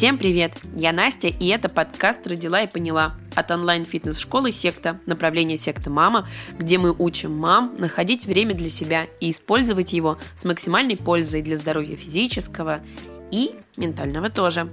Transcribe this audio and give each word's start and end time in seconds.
Всем 0.00 0.16
привет! 0.16 0.56
Я 0.78 0.94
Настя, 0.94 1.28
и 1.28 1.48
это 1.48 1.68
подкаст 1.68 2.26
«Родила 2.26 2.62
и 2.62 2.66
поняла» 2.66 3.16
от 3.34 3.50
онлайн-фитнес-школы 3.50 4.50
«Секта», 4.50 4.98
направление 5.04 5.58
«Секта 5.58 5.90
Мама», 5.90 6.26
где 6.58 6.78
мы 6.78 6.94
учим 6.98 7.36
мам 7.36 7.74
находить 7.76 8.24
время 8.24 8.54
для 8.54 8.70
себя 8.70 9.08
и 9.20 9.28
использовать 9.28 9.92
его 9.92 10.16
с 10.36 10.46
максимальной 10.46 10.96
пользой 10.96 11.42
для 11.42 11.58
здоровья 11.58 11.98
физического 11.98 12.80
и 13.30 13.54
ментального 13.76 14.30
тоже. 14.30 14.72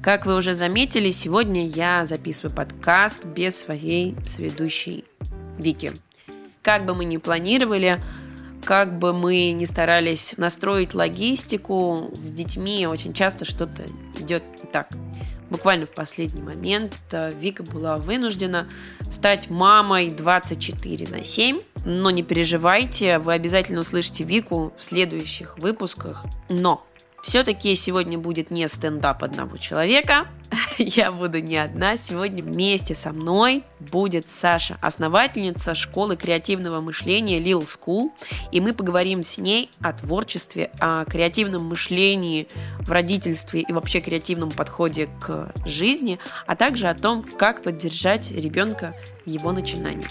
Как 0.00 0.26
вы 0.26 0.36
уже 0.36 0.54
заметили, 0.54 1.10
сегодня 1.10 1.66
я 1.66 2.06
записываю 2.06 2.54
подкаст 2.54 3.24
без 3.24 3.58
своей 3.58 4.14
сведущей 4.24 5.04
Вики. 5.58 5.90
Как 6.62 6.84
бы 6.84 6.94
мы 6.94 7.04
ни 7.04 7.16
планировали, 7.16 8.00
как 8.64 8.96
бы 8.96 9.12
мы 9.12 9.50
ни 9.50 9.64
старались 9.64 10.34
настроить 10.36 10.94
логистику 10.94 12.12
с 12.14 12.30
детьми, 12.30 12.86
очень 12.86 13.12
часто 13.12 13.44
что-то 13.44 13.86
идет 14.22 14.42
не 14.62 14.70
так. 14.70 14.88
Буквально 15.50 15.84
в 15.84 15.90
последний 15.90 16.40
момент 16.40 16.96
э, 17.10 17.30
Вика 17.38 17.62
была 17.62 17.98
вынуждена 17.98 18.68
стать 19.10 19.50
мамой 19.50 20.08
24 20.08 21.08
на 21.08 21.22
7. 21.22 21.60
Но 21.84 22.10
не 22.10 22.22
переживайте, 22.22 23.18
вы 23.18 23.34
обязательно 23.34 23.80
услышите 23.80 24.24
Вику 24.24 24.72
в 24.78 24.82
следующих 24.82 25.58
выпусках. 25.58 26.24
Но 26.48 26.86
все-таки 27.22 27.74
сегодня 27.74 28.18
будет 28.18 28.50
не 28.50 28.66
стендап 28.68 29.22
одного 29.22 29.58
человека. 29.58 30.26
Я 30.78 31.12
буду 31.12 31.40
не 31.40 31.56
одна. 31.56 31.96
Сегодня 31.96 32.42
вместе 32.42 32.94
со 32.94 33.12
мной 33.12 33.64
будет 33.80 34.28
Саша, 34.28 34.78
основательница 34.80 35.74
школы 35.74 36.16
креативного 36.16 36.80
мышления 36.80 37.40
Lil 37.40 37.62
School. 37.62 38.10
И 38.50 38.60
мы 38.60 38.72
поговорим 38.72 39.22
с 39.22 39.38
ней 39.38 39.70
о 39.80 39.92
творчестве, 39.92 40.70
о 40.78 41.04
креативном 41.04 41.64
мышлении 41.64 42.48
в 42.80 42.90
родительстве 42.90 43.60
и 43.60 43.72
вообще 43.72 44.00
креативном 44.00 44.50
подходе 44.50 45.08
к 45.20 45.52
жизни, 45.64 46.18
а 46.46 46.56
также 46.56 46.88
о 46.88 46.94
том, 46.94 47.22
как 47.22 47.62
поддержать 47.62 48.30
ребенка 48.30 48.94
в 49.24 49.28
его 49.28 49.52
начинаниях. 49.52 50.10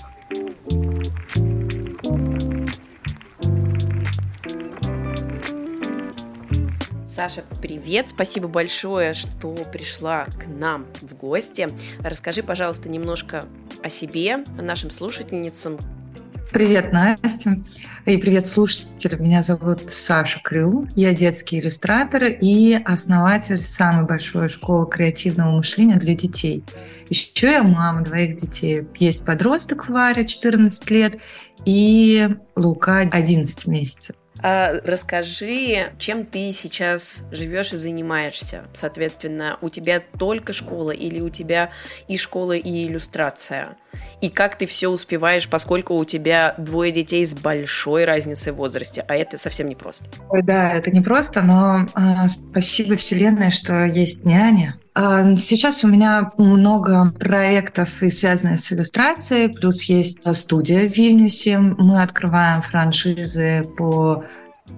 Саша, 7.13 7.43
привет! 7.61 8.07
Спасибо 8.07 8.47
большое, 8.47 9.11
что 9.13 9.53
пришла 9.69 10.23
к 10.23 10.47
нам 10.47 10.85
в 11.01 11.13
гости. 11.13 11.67
Расскажи, 11.99 12.41
пожалуйста, 12.41 12.87
немножко 12.87 13.43
о 13.83 13.89
себе, 13.89 14.45
о 14.57 14.61
нашим 14.61 14.89
слушательницам. 14.89 15.77
Привет, 16.53 16.93
Настя. 16.93 17.61
И 18.05 18.15
привет, 18.15 18.47
слушатели. 18.47 19.17
Меня 19.17 19.41
зовут 19.41 19.91
Саша 19.91 20.39
Крыл. 20.41 20.87
Я 20.95 21.13
детский 21.13 21.59
иллюстратор 21.59 22.23
и 22.23 22.75
основатель 22.75 23.59
самой 23.59 24.05
большой 24.05 24.47
школы 24.47 24.89
креативного 24.89 25.51
мышления 25.51 25.97
для 25.97 26.15
детей. 26.15 26.63
Еще 27.09 27.51
я 27.51 27.63
мама 27.63 28.05
двоих 28.05 28.37
детей. 28.37 28.87
Есть 28.99 29.25
подросток 29.25 29.89
Варя, 29.89 30.23
14 30.23 30.89
лет, 30.91 31.19
и 31.65 32.29
Лука, 32.55 32.99
11 32.99 33.67
месяцев. 33.67 34.15
А 34.44 34.73
расскажи, 34.84 35.92
чем 36.00 36.25
ты 36.25 36.52
сейчас 36.52 37.23
живешь 37.31 37.73
и 37.73 37.78
занимаешься? 37.78 38.64
Соответственно, 38.73 39.58
у 39.61 39.70
тебя 39.70 40.02
только 40.17 40.53
школа 40.53 40.92
или 40.92 41.20
у 41.20 41.30
тебя 41.30 41.72
и 42.08 42.17
школа, 42.17 42.53
и 42.53 42.88
иллюстрация? 42.88 43.78
И 44.22 44.30
как 44.30 44.58
ты 44.58 44.66
все 44.66 44.88
успеваешь, 44.88 45.47
поскольку 45.47 45.95
у 45.95 46.06
тебя 46.06 46.56
двое 46.58 46.92
детей 46.92 47.25
с 47.25 47.34
большой 47.34 48.06
разницей 48.06 48.53
в 48.53 48.58
возрасте, 48.58 49.03
а 49.08 49.16
это 49.16 49.38
совсем 49.38 49.67
не 49.67 49.75
просто. 49.75 50.06
Ой, 50.30 50.42
да, 50.42 50.72
это 50.72 50.92
не 50.92 51.02
просто, 51.02 51.42
но 51.42 51.88
э, 51.95 52.28
спасибо 52.28 52.95
Вселенной, 52.95 53.52
что 53.52 53.86
есть 53.86 54.25
няня. 54.25 54.80
А, 54.94 55.36
сейчас 55.36 55.84
у 55.84 55.88
меня 55.88 56.31
много 56.38 57.14
проектов, 57.17 58.03
и 58.03 58.09
связанных 58.09 58.59
с 58.59 58.74
иллюстрацией, 58.74 59.50
плюс 59.50 59.84
есть 59.84 60.34
студия 60.35 60.90
в 60.90 60.96
Вильнюсе. 60.96 61.59
Мы 61.59 62.02
открываем 62.02 62.62
франшизы 62.62 63.68
по 63.78 64.25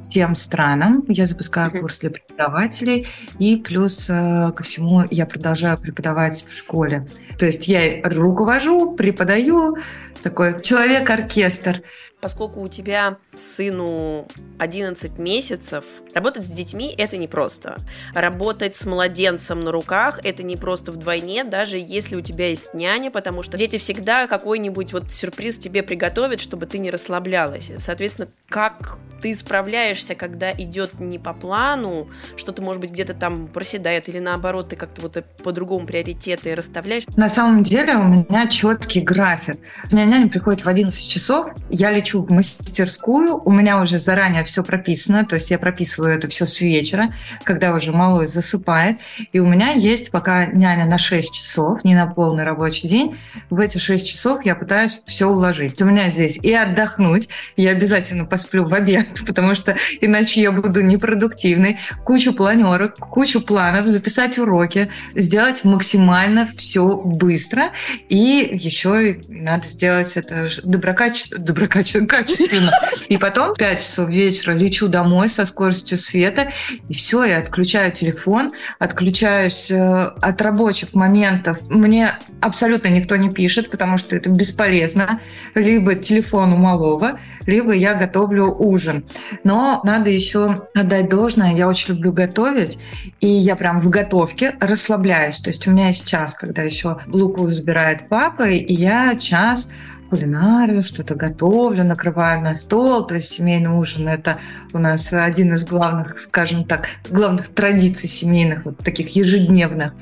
всем 0.03 0.35
странам. 0.35 1.03
Я 1.07 1.25
запускаю 1.25 1.71
курс 1.71 1.99
для 1.99 2.11
преподавателей, 2.11 3.07
и 3.39 3.57
плюс 3.57 4.09
э, 4.09 4.51
ко 4.55 4.63
всему 4.63 5.03
я 5.09 5.25
продолжаю 5.25 5.77
преподавать 5.77 6.45
в 6.47 6.55
школе. 6.55 7.07
То 7.39 7.45
есть 7.45 7.67
я 7.67 8.01
руковожу, 8.03 8.95
преподаю, 8.95 9.77
такой 10.21 10.61
человек-оркестр. 10.61 11.81
Поскольку 12.23 12.61
у 12.61 12.69
тебя 12.69 13.17
сыну 13.35 14.29
11 14.57 15.17
месяцев, 15.17 15.83
работать 16.13 16.45
с 16.45 16.47
детьми 16.47 16.95
это 16.97 17.17
непросто. 17.17 17.75
Работать 18.13 18.77
с 18.77 18.85
младенцем 18.85 19.59
на 19.59 19.73
руках 19.73 20.21
это 20.23 20.41
не 20.41 20.55
просто 20.55 20.93
вдвойне, 20.93 21.43
даже 21.43 21.77
если 21.77 22.15
у 22.15 22.21
тебя 22.21 22.47
есть 22.47 22.73
няня, 22.73 23.11
потому 23.11 23.43
что 23.43 23.57
дети 23.57 23.77
всегда 23.77 24.27
какой-нибудь 24.27 24.93
вот 24.93 25.11
сюрприз 25.11 25.59
тебе 25.59 25.83
приготовят, 25.83 26.39
чтобы 26.39 26.65
ты 26.65 26.77
не 26.77 26.91
расслаблялась. 26.91 27.73
Соответственно, 27.77 28.29
как 28.47 28.97
ты 29.21 29.33
справляешься, 29.35 30.15
когда 30.15 30.51
идет 30.51 30.99
не 30.99 31.17
по 31.17 31.33
плану, 31.33 32.09
что-то, 32.35 32.61
может 32.61 32.81
быть, 32.81 32.91
где-то 32.91 33.13
там 33.13 33.47
проседает, 33.47 34.09
или 34.09 34.19
наоборот, 34.19 34.69
ты 34.69 34.75
как-то 34.75 35.01
вот 35.01 35.23
по-другому 35.43 35.85
приоритеты 35.87 36.53
расставляешь? 36.55 37.03
На 37.15 37.29
самом 37.29 37.63
деле 37.63 37.95
у 37.95 38.03
меня 38.03 38.47
четкий 38.47 38.99
график. 38.99 39.57
У 39.89 39.95
меня 39.95 40.05
няня 40.05 40.29
приходит 40.29 40.65
в 40.65 40.67
11 40.67 41.09
часов, 41.09 41.47
я 41.69 41.91
лечу 41.91 42.12
в 42.21 42.31
мастерскую, 42.31 43.41
у 43.43 43.51
меня 43.51 43.81
уже 43.81 43.97
заранее 43.97 44.43
все 44.43 44.63
прописано, 44.63 45.25
то 45.25 45.35
есть 45.35 45.51
я 45.51 45.59
прописываю 45.59 46.13
это 46.13 46.27
все 46.27 46.45
с 46.45 46.61
вечера, 46.61 47.13
когда 47.43 47.73
уже 47.73 47.91
малой 47.91 48.27
засыпает, 48.27 48.99
и 49.31 49.39
у 49.39 49.45
меня 49.45 49.73
есть 49.73 50.11
пока 50.11 50.45
няня 50.45 50.85
на 50.85 50.97
6 50.97 51.33
часов, 51.33 51.83
не 51.83 51.95
на 51.95 52.07
полный 52.07 52.43
рабочий 52.43 52.87
день, 52.87 53.17
в 53.49 53.59
эти 53.59 53.77
6 53.77 54.05
часов 54.05 54.45
я 54.45 54.55
пытаюсь 54.55 55.01
все 55.05 55.27
уложить. 55.27 55.81
У 55.81 55.85
меня 55.85 56.09
здесь 56.09 56.37
и 56.37 56.53
отдохнуть, 56.53 57.29
я 57.57 57.71
обязательно 57.71 58.25
посплю 58.25 58.65
в 58.65 58.73
обед, 58.73 59.21
потому 59.27 59.55
что 59.55 59.75
иначе 60.01 60.41
я 60.41 60.51
буду 60.51 60.81
непродуктивной, 60.81 61.79
кучу 62.05 62.33
планерок, 62.33 62.97
кучу 62.97 63.41
планов, 63.41 63.87
записать 63.87 64.37
уроки, 64.39 64.89
сделать 65.15 65.63
максимально 65.63 66.45
все 66.45 66.95
быстро, 66.95 67.71
и 68.09 68.49
еще 68.51 69.17
надо 69.29 69.67
сделать 69.67 70.15
это 70.15 70.47
доброкачественно, 70.63 71.43
доброкачественно, 71.43 72.02
качественно. 72.07 72.71
И 73.09 73.17
потом 73.17 73.53
в 73.53 73.57
5 73.57 73.79
часов 73.79 74.09
вечера 74.09 74.53
лечу 74.53 74.87
домой 74.87 75.27
со 75.29 75.45
скоростью 75.45 75.97
света, 75.97 76.51
и 76.89 76.93
все, 76.93 77.23
я 77.23 77.39
отключаю 77.39 77.91
телефон, 77.91 78.53
отключаюсь 78.79 79.71
э, 79.71 79.77
от 79.77 80.41
рабочих 80.41 80.93
моментов. 80.93 81.59
Мне 81.69 82.19
абсолютно 82.41 82.87
никто 82.87 83.15
не 83.15 83.29
пишет, 83.29 83.69
потому 83.69 83.97
что 83.97 84.15
это 84.15 84.29
бесполезно. 84.29 85.19
Либо 85.55 85.95
телефон 85.95 86.53
у 86.53 86.57
малого, 86.57 87.19
либо 87.45 87.73
я 87.73 87.93
готовлю 87.93 88.45
ужин. 88.45 89.05
Но 89.43 89.81
надо 89.83 90.09
еще 90.09 90.67
отдать 90.73 91.09
должное, 91.09 91.53
я 91.53 91.67
очень 91.67 91.95
люблю 91.95 92.11
готовить, 92.11 92.77
и 93.19 93.27
я 93.27 93.55
прям 93.55 93.79
в 93.79 93.89
готовке 93.89 94.55
расслабляюсь. 94.59 95.39
То 95.39 95.49
есть 95.49 95.67
у 95.67 95.71
меня 95.71 95.87
есть 95.87 96.07
час, 96.07 96.35
когда 96.35 96.61
еще 96.61 96.97
Луку 97.07 97.47
забирает 97.47 98.07
папа, 98.09 98.49
и 98.49 98.73
я 98.73 99.15
час 99.15 99.67
кулинарию, 100.13 100.83
что-то 100.83 101.15
готовлю, 101.15 101.83
накрываю 101.83 102.39
на 102.41 102.53
стол. 102.53 103.07
То 103.07 103.15
есть 103.15 103.31
семейный 103.31 103.71
ужин– 103.71 104.07
это 104.09 104.37
у 104.71 104.77
нас 104.77 105.11
один 105.11 105.55
из 105.55 105.65
главных, 105.65 106.19
скажем 106.19 106.65
так, 106.65 106.87
главных 107.09 107.49
традиций 107.49 108.07
семейных, 108.07 108.65
вот 108.65 108.77
таких 108.77 109.15
ежедневных. 109.15 109.93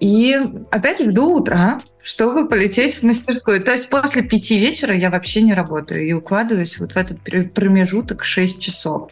И 0.00 0.36
опять 0.70 1.02
жду 1.02 1.38
утра, 1.38 1.80
чтобы 2.02 2.48
полететь 2.48 2.98
в 2.98 3.02
мастерскую. 3.02 3.62
То 3.62 3.72
есть 3.72 3.88
после 3.88 4.22
пяти 4.22 4.58
вечера 4.58 4.94
я 4.94 5.10
вообще 5.10 5.42
не 5.42 5.54
работаю 5.54 6.06
и 6.06 6.12
укладываюсь 6.12 6.78
вот 6.78 6.92
в 6.92 6.96
этот 6.96 7.18
промежуток 7.52 8.22
6 8.22 8.60
часов. 8.60 9.10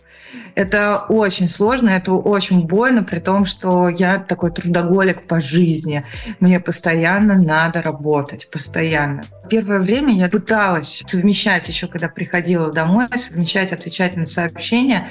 Это 0.55 1.05
очень 1.09 1.49
сложно, 1.49 1.91
это 1.91 2.13
очень 2.13 2.67
больно, 2.67 3.03
при 3.03 3.19
том, 3.19 3.47
что 3.47 3.89
я 3.89 4.19
такой 4.19 4.53
трудоголик 4.53 5.27
по 5.27 5.41
жизни. 5.41 6.07
Мне 6.39 6.61
постоянно 6.61 7.37
надо 7.43 7.83
работать, 7.83 8.49
постоянно. 8.51 9.25
Первое 9.51 9.81
время 9.81 10.15
я 10.15 10.29
пыталась 10.29 11.03
совмещать 11.07 11.67
еще, 11.67 11.89
когда 11.89 12.09
приходила 12.09 12.73
домой, 12.73 13.09
совмещать, 13.17 13.73
отвечать 13.73 14.17
на 14.17 14.25
сообщения, 14.25 15.09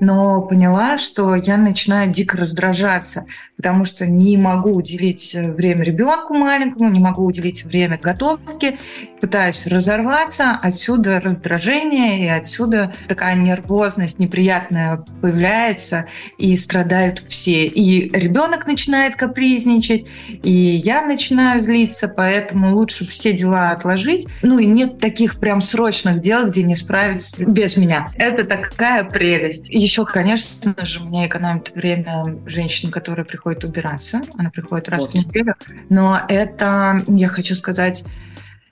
но 0.00 0.42
поняла, 0.42 0.98
что 0.98 1.34
я 1.34 1.56
начинаю 1.56 2.10
дико 2.10 2.36
раздражаться, 2.36 3.26
потому 3.56 3.84
что 3.84 4.06
не 4.06 4.36
могу 4.36 4.72
уделить 4.72 5.34
время 5.34 5.84
ребенку 5.84 6.34
маленькому, 6.34 6.90
не 6.90 7.00
могу 7.00 7.24
уделить 7.24 7.64
время 7.64 7.98
готовке, 7.98 8.78
пытаюсь 9.24 9.66
разорваться, 9.66 10.58
отсюда 10.60 11.18
раздражение 11.18 12.26
и 12.26 12.28
отсюда 12.28 12.92
такая 13.08 13.34
нервозность 13.36 14.18
неприятная 14.18 15.02
появляется, 15.22 16.04
и 16.36 16.54
страдают 16.56 17.20
все. 17.20 17.64
И 17.64 18.10
ребенок 18.10 18.66
начинает 18.66 19.16
капризничать, 19.16 20.04
и 20.42 20.52
я 20.52 21.06
начинаю 21.06 21.58
злиться, 21.58 22.06
поэтому 22.06 22.74
лучше 22.74 23.06
все 23.06 23.32
дела 23.32 23.70
отложить. 23.70 24.26
Ну 24.42 24.58
и 24.58 24.66
нет 24.66 24.98
таких 24.98 25.40
прям 25.40 25.62
срочных 25.62 26.20
дел, 26.20 26.46
где 26.46 26.62
не 26.62 26.74
справиться 26.74 27.46
без 27.46 27.78
меня. 27.78 28.08
Это 28.16 28.44
такая 28.44 29.04
прелесть. 29.04 29.70
Еще, 29.70 30.04
конечно 30.04 30.74
же, 30.84 31.00
мне 31.00 31.28
экономит 31.28 31.74
время 31.74 32.40
женщина, 32.44 32.92
которая 32.92 33.24
приходит 33.24 33.64
убираться. 33.64 34.20
Она 34.36 34.50
приходит 34.50 34.90
раз 34.90 35.00
вот. 35.00 35.12
в 35.12 35.14
неделю. 35.14 35.54
Но 35.88 36.20
это, 36.28 37.02
я 37.06 37.28
хочу 37.28 37.54
сказать, 37.54 38.04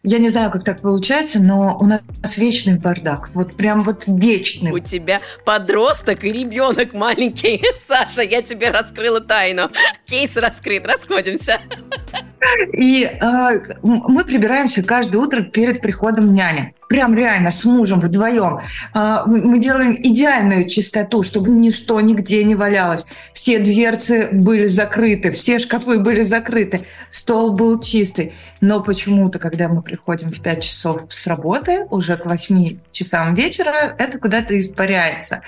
я 0.04 0.18
не 0.18 0.28
знаю, 0.28 0.50
как 0.50 0.64
так 0.64 0.80
получается, 0.80 1.38
но 1.38 1.78
у 1.78 1.86
нас 1.86 2.36
вечный 2.36 2.78
бардак. 2.78 3.30
Вот 3.34 3.54
прям 3.56 3.82
вот 3.82 4.04
вечный. 4.06 4.72
У 4.72 4.80
тебя 4.80 5.20
подросток 5.44 6.24
и 6.24 6.32
ребенок 6.32 6.92
маленький. 6.92 7.62
Саша, 7.86 8.22
я 8.22 8.42
тебе 8.42 8.70
раскрыла 8.70 9.20
тайну. 9.20 9.70
Кейс 10.04 10.36
раскрыт, 10.36 10.86
расходимся. 10.86 11.60
И 12.72 13.04
э, 13.04 13.62
мы 13.82 14.24
прибираемся 14.24 14.82
каждое 14.82 15.18
утро 15.18 15.42
перед 15.42 15.80
приходом 15.80 16.34
няни 16.34 16.74
прям 16.92 17.14
реально 17.14 17.52
с 17.52 17.64
мужем 17.64 18.00
вдвоем. 18.00 18.60
А, 18.92 19.24
мы 19.24 19.58
делаем 19.58 19.96
идеальную 19.98 20.68
чистоту, 20.68 21.22
чтобы 21.22 21.48
ничто 21.48 21.98
нигде 22.02 22.44
не 22.44 22.54
валялось. 22.54 23.06
Все 23.32 23.58
дверцы 23.60 24.28
были 24.30 24.66
закрыты, 24.66 25.30
все 25.30 25.58
шкафы 25.58 26.00
были 26.00 26.20
закрыты, 26.20 26.82
стол 27.08 27.54
был 27.54 27.80
чистый. 27.80 28.34
Но 28.60 28.80
почему-то, 28.80 29.38
когда 29.38 29.68
мы 29.68 29.80
приходим 29.80 30.32
в 30.32 30.42
5 30.42 30.62
часов 30.62 31.06
с 31.08 31.26
работы, 31.26 31.86
уже 31.88 32.18
к 32.18 32.26
8 32.26 32.78
часам 32.92 33.34
вечера, 33.34 33.96
это 33.98 34.18
куда-то 34.18 34.58
испаряется. 34.58 35.40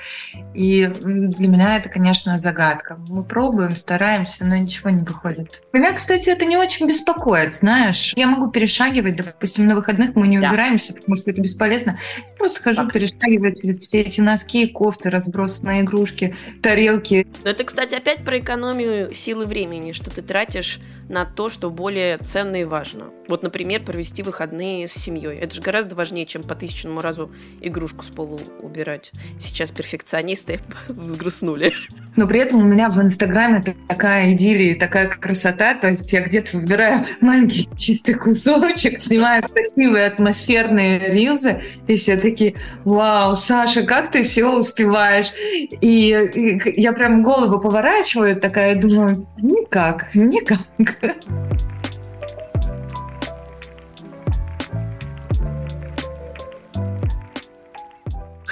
И 0.55 0.87
для 0.87 1.49
меня 1.49 1.76
это, 1.76 1.91
конечно, 1.91 2.38
загадка. 2.38 2.96
Мы 3.08 3.23
пробуем, 3.23 3.76
стараемся, 3.76 4.46
но 4.46 4.56
ничего 4.56 4.88
не 4.88 5.02
выходит. 5.02 5.62
Меня, 5.75 5.93
кстати, 5.93 6.31
это 6.31 6.46
не 6.46 6.56
очень 6.56 6.84
беспокоит, 6.87 7.55
знаешь. 7.55 8.13
Я 8.17 8.27
могу 8.27 8.51
перешагивать, 8.51 9.17
допустим, 9.17 9.67
на 9.67 9.75
выходных 9.75 10.15
мы 10.15 10.29
не 10.29 10.39
да. 10.39 10.49
убираемся, 10.49 10.95
потому 10.95 11.17
что 11.17 11.31
это 11.31 11.43
бесполезно. 11.43 11.99
Я 12.17 12.37
просто 12.37 12.63
хожу, 12.63 12.83
так. 12.83 12.93
перешагиваю 12.93 13.55
через 13.55 13.79
все 13.79 14.03
эти 14.03 14.21
носки, 14.21 14.67
кофты, 14.67 15.11
разбросанные 15.11 15.83
игрушки, 15.83 16.35
тарелки. 16.63 17.27
Но 17.45 17.51
это, 17.51 17.65
кстати, 17.65 17.95
опять 17.95 18.25
про 18.25 18.39
экономию 18.39 19.13
силы 19.13 19.47
времени, 19.47 19.93
что 19.93 20.11
ты 20.11 20.23
тратишь 20.23 20.81
на 21.09 21.25
то, 21.25 21.49
что 21.49 21.71
более 21.71 22.19
ценно 22.19 22.57
и 22.57 22.65
важно. 22.65 23.07
Вот, 23.29 23.43
например, 23.43 23.83
провести 23.83 24.23
выходные 24.23 24.89
с 24.89 24.93
семьей. 24.93 25.37
Это 25.37 25.55
же 25.55 25.61
гораздо 25.61 25.95
важнее, 25.95 26.27
чем 26.27 26.43
по 26.43 26.55
тысячному 26.55 27.01
разу 27.01 27.31
игрушку 27.61 28.05
с 28.05 28.09
полу 28.09 28.41
убирать. 28.61 29.13
Сейчас 29.39 29.71
перфекционисты 29.71 30.61
взгрустнули. 30.89 31.75
Но 32.17 32.27
при 32.27 32.41
этом 32.41 32.61
у 32.61 32.65
меня 32.65 32.89
в 32.89 33.01
Инстаграме 33.01 33.63
такая 33.89 34.33
идиллия, 34.33 34.79
такая 34.79 35.09
красота. 35.09 35.75
То 35.75 35.91
есть 35.91 36.13
я 36.13 36.21
где-то 36.23 36.59
выбираю 36.59 37.05
маленький 37.21 37.69
чистый 37.77 38.15
кусочек, 38.15 39.03
снимаю 39.03 39.43
красивые 39.43 40.07
атмосферные 40.07 41.13
рилзы, 41.13 41.61
и 41.87 41.97
все 41.97 42.17
такие, 42.17 42.55
вау, 42.85 43.35
Саша, 43.35 43.83
как 43.83 44.11
ты 44.11 44.23
все 44.23 44.51
успеваешь? 44.51 45.33
И, 45.81 46.11
и 46.11 46.81
я 46.81 46.93
прям 46.93 47.23
голову 47.23 47.61
поворачиваю, 47.61 48.41
такая 48.41 48.81
думаю, 48.81 49.27
никак, 49.39 50.15
никак. 50.15 50.61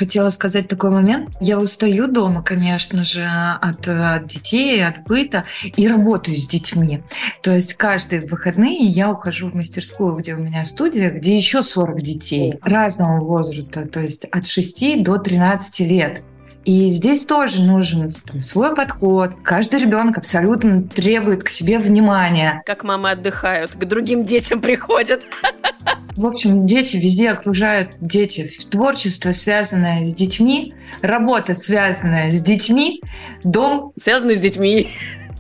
Хотела 0.03 0.31
сказать 0.31 0.67
такой 0.67 0.91
момент. 0.91 1.31
Я 1.39 1.61
устаю 1.61 2.09
дома, 2.09 2.43
конечно 2.43 3.05
же, 3.05 3.25
от, 3.25 3.87
от 3.87 4.27
детей, 4.27 4.85
от 4.85 5.05
быта 5.05 5.45
и 5.63 5.87
работаю 5.87 6.37
с 6.37 6.49
детьми. 6.49 7.05
То 7.41 7.53
есть 7.53 7.75
каждые 7.75 8.23
выходные 8.23 8.79
я 8.79 9.13
ухожу 9.13 9.49
в 9.49 9.55
мастерскую, 9.55 10.17
где 10.17 10.35
у 10.35 10.39
меня 10.39 10.65
студия, 10.65 11.13
где 11.13 11.37
еще 11.37 11.63
40 11.63 12.03
детей 12.03 12.59
разного 12.63 13.21
возраста, 13.25 13.87
то 13.87 14.01
есть 14.01 14.25
от 14.25 14.49
6 14.49 15.05
до 15.05 15.19
13 15.19 15.79
лет. 15.89 16.23
И 16.65 16.91
здесь 16.91 17.25
тоже 17.25 17.61
нужен 17.61 18.11
там, 18.25 18.41
свой 18.41 18.75
подход. 18.75 19.33
Каждый 19.43 19.81
ребенок 19.81 20.19
абсолютно 20.19 20.83
требует 20.83 21.43
к 21.43 21.49
себе 21.49 21.79
внимания. 21.79 22.63
Как 22.65 22.85
мамы 22.85 23.11
отдыхают, 23.11 23.73
к 23.73 23.85
другим 23.85 24.25
детям 24.25 24.61
приходят. 24.61 25.23
В 26.17 26.27
общем, 26.27 26.67
дети 26.67 26.99
везде 26.99 27.31
окружают 27.31 27.93
дети. 28.01 28.49
Творчество, 28.71 29.33
связанное 29.33 30.05
с 30.05 30.15
детьми, 30.15 30.75
работа, 31.01 31.55
связанная 31.55 32.31
с 32.31 32.41
детьми, 32.41 33.01
дом... 33.43 33.93
Связанный 33.99 34.37
с 34.37 34.41
детьми. 34.41 34.91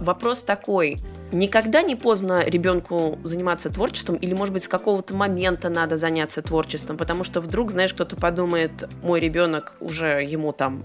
Вопрос 0.01 0.43
такой. 0.43 0.99
Никогда 1.33 1.81
не 1.81 1.97
поздно 1.97 2.45
ребенку 2.45 3.19
заниматься 3.25 3.71
творчеством, 3.71 4.17
или, 4.17 4.35
может 4.35 4.53
быть, 4.53 4.65
с 4.65 4.69
какого-то 4.69 5.15
момента 5.15 5.71
надо 5.71 5.97
заняться 5.97 6.43
творчеством, 6.43 6.99
потому 6.99 7.25
что 7.25 7.41
вдруг, 7.41 7.71
знаешь, 7.71 7.95
кто-то 7.95 8.17
подумает, 8.17 8.89
мой 9.03 9.19
ребенок 9.19 9.75
уже 9.81 10.23
ему 10.23 10.53
там 10.53 10.85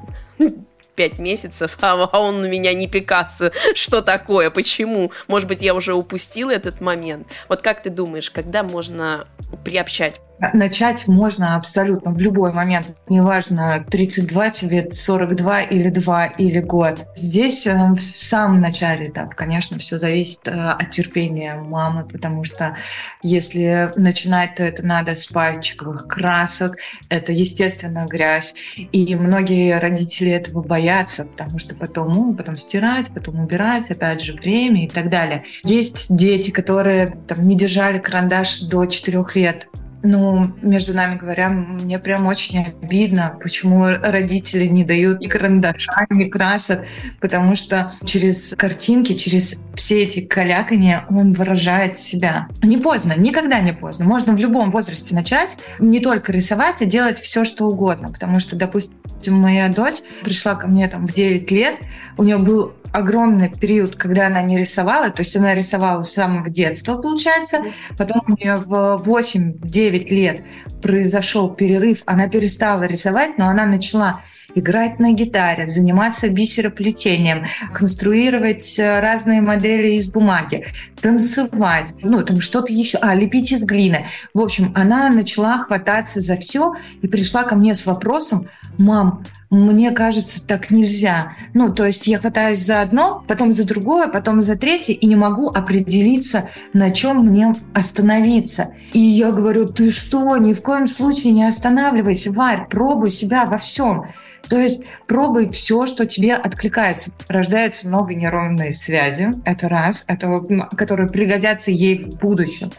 пять 0.97 1.19
месяцев, 1.19 1.77
а 1.79 2.19
он 2.19 2.43
у 2.43 2.47
меня 2.49 2.73
не 2.73 2.87
Пикассо. 2.87 3.51
Что 3.73 4.01
такое? 4.01 4.49
Почему? 4.49 5.11
Может 5.29 5.47
быть, 5.47 5.61
я 5.61 5.73
уже 5.73 5.93
упустила 5.93 6.51
этот 6.51 6.81
момент? 6.81 7.27
Вот 7.47 7.61
как 7.61 7.81
ты 7.83 7.89
думаешь, 7.89 8.29
когда 8.31 8.63
можно 8.63 9.27
приобщать 9.63 10.19
Начать 10.53 11.07
можно 11.07 11.55
абсолютно 11.55 12.11
в 12.11 12.19
любой 12.19 12.53
момент. 12.53 12.95
Неважно, 13.09 13.83
32 13.89 14.51
тебе, 14.51 14.91
42 14.91 15.61
или 15.63 15.89
2 15.89 16.25
или 16.27 16.59
год. 16.59 17.07
Здесь 17.15 17.65
э, 17.65 17.75
в 17.75 17.99
самом 17.99 18.61
начале 18.61 19.07
этап, 19.07 19.33
конечно, 19.33 19.79
все 19.79 19.97
зависит 19.97 20.47
э, 20.47 20.51
от 20.51 20.91
терпения 20.91 21.55
мамы, 21.55 22.05
потому 22.05 22.43
что 22.43 22.77
если 23.23 23.91
начинать, 23.95 24.53
то 24.55 24.63
это 24.63 24.85
надо 24.85 25.15
с 25.15 25.25
пальчиковых 25.25 26.07
красок, 26.07 26.77
это, 27.09 27.31
естественно, 27.33 28.05
грязь. 28.07 28.53
И 28.75 29.15
многие 29.15 29.79
родители 29.79 30.31
этого 30.31 30.61
боятся, 30.61 30.86
потому 31.23 31.59
что 31.59 31.75
потом, 31.75 32.13
ну, 32.13 32.33
потом 32.33 32.57
стирать, 32.57 33.11
потом 33.13 33.39
убирать, 33.39 33.89
опять 33.91 34.21
же, 34.21 34.33
время 34.33 34.85
и 34.85 34.89
так 34.89 35.09
далее. 35.09 35.43
Есть 35.63 36.15
дети, 36.15 36.51
которые 36.51 37.13
там, 37.27 37.47
не 37.47 37.55
держали 37.55 37.99
карандаш 37.99 38.61
до 38.61 38.85
4 38.85 39.25
лет, 39.35 39.67
ну, 40.07 40.53
между 40.61 40.93
нами 40.93 41.17
говоря, 41.17 41.49
мне 41.49 41.99
прям 41.99 42.27
очень 42.27 42.73
обидно, 42.81 43.37
почему 43.41 43.85
родители 43.85 44.65
не 44.65 44.85
дают 44.85 45.19
ни 45.19 45.27
карандаша, 45.27 46.07
ни 46.09 46.29
красок, 46.29 46.85
потому 47.19 47.55
что 47.55 47.91
через 48.05 48.55
картинки, 48.57 49.13
через 49.13 49.57
все 49.75 50.03
эти 50.03 50.21
калякания 50.21 51.05
он 51.09 51.33
выражает 51.33 51.97
себя. 51.97 52.47
Не 52.63 52.77
поздно, 52.77 53.15
никогда 53.17 53.59
не 53.59 53.73
поздно. 53.73 54.05
Можно 54.05 54.33
в 54.33 54.37
любом 54.37 54.71
возрасте 54.71 55.13
начать 55.13 55.57
не 55.79 55.99
только 55.99 56.31
рисовать, 56.31 56.81
а 56.81 56.85
делать 56.85 57.19
все, 57.19 57.43
что 57.43 57.65
угодно, 57.65 58.11
потому 58.11 58.39
что, 58.39 58.55
допустим, 58.55 59.35
моя 59.35 59.67
дочь 59.67 59.97
пришла 60.23 60.55
ко 60.55 60.67
мне 60.67 60.87
там 60.87 61.05
в 61.05 61.13
9 61.13 61.51
лет, 61.51 61.75
у 62.17 62.23
нее 62.23 62.37
был 62.37 62.73
огромный 62.91 63.49
период, 63.49 63.95
когда 63.95 64.27
она 64.27 64.41
не 64.41 64.57
рисовала, 64.57 65.09
то 65.09 65.21
есть 65.21 65.35
она 65.35 65.53
рисовала 65.53 66.03
с 66.03 66.13
самого 66.13 66.49
детства, 66.49 66.97
получается, 66.97 67.63
потом 67.97 68.21
у 68.27 68.31
нее 68.31 68.57
в 68.57 69.03
8-9 69.05 70.07
лет 70.09 70.41
произошел 70.81 71.49
перерыв, 71.49 72.03
она 72.05 72.27
перестала 72.27 72.83
рисовать, 72.83 73.37
но 73.37 73.47
она 73.47 73.65
начала 73.65 74.21
играть 74.55 74.99
на 74.99 75.13
гитаре, 75.13 75.67
заниматься 75.67 76.29
бисероплетением, 76.29 77.45
конструировать 77.73 78.79
э, 78.79 78.99
разные 78.99 79.41
модели 79.41 79.93
из 79.93 80.09
бумаги, 80.09 80.65
танцевать, 80.99 81.93
ну, 82.01 82.23
там 82.23 82.41
что-то 82.41 82.73
еще, 82.73 82.97
а, 82.97 83.13
лепить 83.13 83.51
из 83.51 83.63
глины. 83.63 84.07
В 84.33 84.41
общем, 84.41 84.71
она 84.75 85.09
начала 85.09 85.59
хвататься 85.59 86.21
за 86.21 86.37
все 86.37 86.73
и 87.01 87.07
пришла 87.07 87.43
ко 87.43 87.55
мне 87.55 87.75
с 87.75 87.85
вопросом, 87.85 88.47
мам, 88.77 89.23
мне 89.49 89.91
кажется, 89.91 90.45
так 90.45 90.71
нельзя. 90.71 91.33
Ну, 91.53 91.73
то 91.73 91.85
есть 91.85 92.07
я 92.07 92.19
хватаюсь 92.19 92.59
за 92.59 92.81
одно, 92.81 93.23
потом 93.27 93.51
за 93.51 93.65
другое, 93.65 94.07
потом 94.07 94.41
за 94.41 94.57
третье, 94.57 94.93
и 94.93 95.05
не 95.05 95.15
могу 95.15 95.49
определиться, 95.49 96.49
на 96.73 96.91
чем 96.91 97.25
мне 97.25 97.55
остановиться. 97.73 98.73
И 98.91 98.99
я 98.99 99.31
говорю, 99.31 99.67
ты 99.67 99.89
что, 99.89 100.35
ни 100.37 100.53
в 100.53 100.61
коем 100.61 100.87
случае 100.87 101.31
не 101.31 101.47
останавливайся, 101.47 102.31
Варь, 102.31 102.67
пробуй 102.69 103.09
себя 103.09 103.45
во 103.45 103.57
всем. 103.57 104.05
То 104.49 104.59
есть 104.59 104.83
пробуй 105.07 105.51
все, 105.51 105.87
что 105.87 106.05
тебе 106.05 106.33
откликается. 106.33 107.11
Рождаются 107.27 107.89
новые 107.89 108.17
нейронные 108.17 108.73
связи, 108.73 109.33
это 109.45 109.67
раз, 109.69 110.03
это, 110.07 110.41
которые 110.75 111.09
пригодятся 111.09 111.71
ей 111.71 111.97
в 111.97 112.17
будущем. 112.17 112.71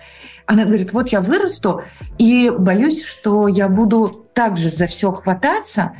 Она 0.48 0.64
говорит, 0.64 0.94
вот 0.94 1.10
я 1.10 1.20
вырасту 1.20 1.82
и 2.16 2.50
боюсь, 2.50 3.04
что 3.04 3.48
я 3.48 3.68
буду 3.68 4.26
также 4.32 4.70
за 4.70 4.86
все 4.86 5.12
хвататься, 5.12 5.92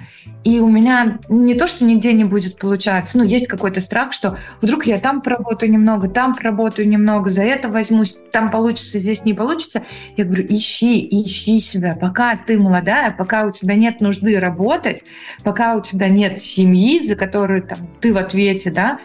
и 0.42 0.58
у 0.60 0.68
меня 0.70 1.18
не 1.28 1.52
то, 1.52 1.66
что 1.66 1.84
нигде 1.84 2.14
не 2.14 2.24
будет 2.24 2.56
получаться, 2.56 3.18
ну, 3.18 3.24
есть 3.24 3.46
какой-то 3.46 3.82
страх, 3.82 4.14
что 4.14 4.38
вдруг 4.62 4.86
я 4.86 4.98
там 4.98 5.20
поработаю 5.20 5.70
немного, 5.70 6.08
там 6.08 6.34
поработаю 6.34 6.88
немного, 6.88 7.28
за 7.28 7.42
это 7.42 7.68
возьмусь, 7.68 8.16
там 8.32 8.50
получится, 8.50 8.98
здесь 8.98 9.26
не 9.26 9.34
получится. 9.34 9.82
Я 10.16 10.24
говорю, 10.24 10.46
ищи, 10.48 11.06
ищи 11.10 11.60
себя, 11.60 11.94
пока 12.00 12.34
ты 12.34 12.56
молодая, 12.58 13.10
пока 13.10 13.44
у 13.44 13.50
тебя 13.50 13.74
нет 13.74 14.00
нужды 14.00 14.40
работать, 14.40 15.04
пока 15.44 15.76
у 15.76 15.82
тебя 15.82 16.08
нет 16.08 16.38
семьи, 16.38 17.00
за 17.00 17.16
которую 17.16 17.64
там, 17.64 17.78
ты 18.00 18.14
в 18.14 18.16
ответе, 18.16 18.70
да, 18.70 18.98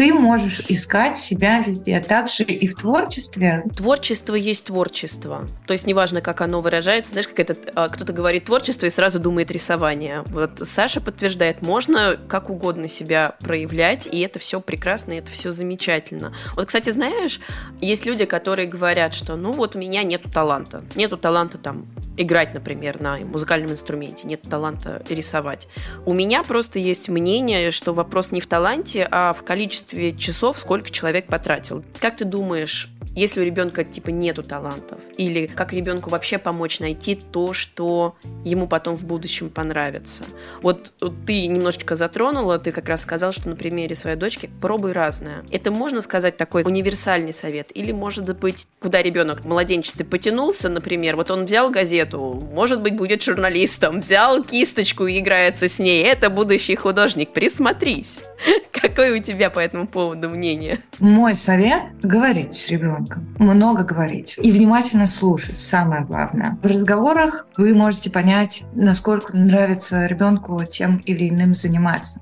ты 0.00 0.14
можешь 0.14 0.62
искать 0.66 1.18
себя 1.18 1.58
везде, 1.60 2.00
также 2.00 2.42
и 2.42 2.66
в 2.66 2.74
творчестве. 2.74 3.64
Творчество 3.76 4.34
есть 4.34 4.64
творчество. 4.64 5.46
То 5.66 5.74
есть 5.74 5.86
неважно, 5.86 6.22
как 6.22 6.40
оно 6.40 6.62
выражается. 6.62 7.10
Знаешь, 7.10 7.28
как 7.28 7.40
это 7.40 7.54
а, 7.74 7.90
кто-то 7.90 8.14
говорит 8.14 8.46
творчество 8.46 8.86
и 8.86 8.90
сразу 8.90 9.20
думает 9.20 9.50
рисование. 9.50 10.22
Вот 10.28 10.52
Саша 10.62 11.02
подтверждает, 11.02 11.60
можно 11.60 12.18
как 12.28 12.48
угодно 12.48 12.88
себя 12.88 13.34
проявлять, 13.40 14.08
и 14.10 14.20
это 14.20 14.38
все 14.38 14.62
прекрасно, 14.62 15.12
и 15.12 15.16
это 15.16 15.32
все 15.32 15.50
замечательно. 15.50 16.32
Вот, 16.56 16.68
кстати, 16.68 16.88
знаешь, 16.88 17.38
есть 17.82 18.06
люди, 18.06 18.24
которые 18.24 18.66
говорят, 18.66 19.12
что 19.12 19.36
ну 19.36 19.52
вот 19.52 19.76
у 19.76 19.78
меня 19.78 20.02
нету 20.02 20.30
таланта. 20.30 20.82
Нету 20.94 21.18
таланта 21.18 21.58
там 21.58 21.84
играть, 22.16 22.54
например, 22.54 23.00
на 23.00 23.18
музыкальном 23.18 23.72
инструменте, 23.72 24.26
нет 24.26 24.42
таланта 24.42 25.02
рисовать. 25.08 25.68
У 26.04 26.12
меня 26.12 26.42
просто 26.42 26.78
есть 26.78 27.08
мнение, 27.08 27.70
что 27.70 27.94
вопрос 27.94 28.30
не 28.30 28.40
в 28.40 28.46
таланте, 28.46 29.06
а 29.10 29.32
в 29.32 29.42
количестве 29.42 29.89
часов, 30.18 30.58
сколько 30.58 30.90
человек 30.90 31.26
потратил. 31.26 31.84
Как 32.00 32.16
ты 32.16 32.24
думаешь, 32.24 32.90
если 33.20 33.40
у 33.40 33.44
ребенка 33.44 33.84
типа 33.84 34.08
нету 34.08 34.42
талантов, 34.42 34.98
или 35.18 35.46
как 35.46 35.74
ребенку 35.74 36.08
вообще 36.08 36.38
помочь 36.38 36.80
найти 36.80 37.14
то, 37.14 37.52
что 37.52 38.16
ему 38.44 38.66
потом 38.66 38.96
в 38.96 39.04
будущем 39.04 39.50
понравится. 39.50 40.24
Вот 40.62 40.92
ты 41.26 41.46
немножечко 41.46 41.96
затронула, 41.96 42.58
ты 42.58 42.72
как 42.72 42.88
раз 42.88 43.02
сказал, 43.02 43.32
что 43.32 43.50
на 43.50 43.56
примере 43.56 43.94
своей 43.94 44.16
дочки 44.16 44.48
пробуй 44.62 44.92
разное. 44.92 45.44
Это 45.50 45.70
можно 45.70 46.00
сказать 46.00 46.38
такой 46.38 46.62
универсальный 46.62 47.34
совет? 47.34 47.70
Или 47.74 47.92
может 47.92 48.38
быть, 48.38 48.66
куда 48.80 49.02
ребенок 49.02 49.42
в 49.42 49.46
младенчестве 49.46 50.06
потянулся, 50.06 50.70
например, 50.70 51.16
вот 51.16 51.30
он 51.30 51.44
взял 51.44 51.70
газету, 51.70 52.48
может 52.52 52.80
быть, 52.80 52.96
будет 52.96 53.22
журналистом, 53.22 54.00
взял 54.00 54.42
кисточку 54.42 55.06
и 55.06 55.18
играется 55.18 55.68
с 55.68 55.78
ней, 55.78 56.02
это 56.04 56.30
будущий 56.30 56.76
художник, 56.76 57.34
присмотрись. 57.34 58.20
Какое 58.72 59.18
у 59.18 59.22
тебя 59.22 59.50
по 59.50 59.58
этому 59.58 59.86
поводу 59.86 60.30
мнение? 60.30 60.78
Мой 61.00 61.36
совет– 61.36 61.82
говорить 62.02 62.54
с 62.54 62.68
ребенком 62.68 63.09
ребенком, 63.10 63.34
много 63.38 63.84
говорить 63.84 64.36
и 64.42 64.50
внимательно 64.50 65.06
слушать, 65.06 65.58
самое 65.58 66.04
главное. 66.04 66.58
В 66.62 66.66
разговорах 66.66 67.46
вы 67.56 67.74
можете 67.74 68.10
понять, 68.10 68.62
насколько 68.74 69.36
нравится 69.36 70.06
ребенку 70.06 70.62
тем 70.64 70.98
или 70.98 71.28
иным 71.28 71.54
заниматься. 71.54 72.20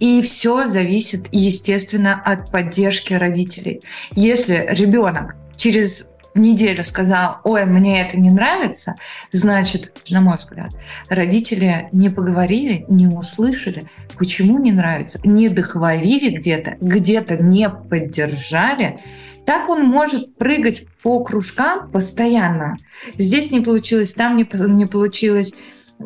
И 0.00 0.22
все 0.22 0.64
зависит, 0.64 1.28
естественно, 1.32 2.20
от 2.22 2.50
поддержки 2.50 3.14
родителей. 3.14 3.82
Если 4.12 4.66
ребенок 4.70 5.36
через 5.56 6.06
неделю 6.34 6.84
сказал, 6.84 7.38
ой, 7.44 7.64
мне 7.64 8.02
это 8.02 8.18
не 8.18 8.30
нравится, 8.30 8.96
значит, 9.32 9.92
на 10.10 10.20
мой 10.20 10.36
взгляд, 10.36 10.72
родители 11.08 11.88
не 11.92 12.10
поговорили, 12.10 12.84
не 12.88 13.06
услышали, 13.06 13.86
почему 14.18 14.58
не 14.58 14.72
нравится, 14.72 15.18
не 15.24 15.48
дохвалили 15.48 16.36
где-то, 16.36 16.76
где-то 16.80 17.36
не 17.36 17.70
поддержали, 17.70 18.98
так 19.46 19.68
он 19.68 19.84
может 19.84 20.36
прыгать 20.36 20.86
по 21.02 21.22
кружкам 21.24 21.90
постоянно. 21.90 22.76
Здесь 23.16 23.52
не 23.52 23.60
получилось, 23.60 24.12
там 24.12 24.36
не, 24.36 24.46
не 24.74 24.86
получилось. 24.86 25.54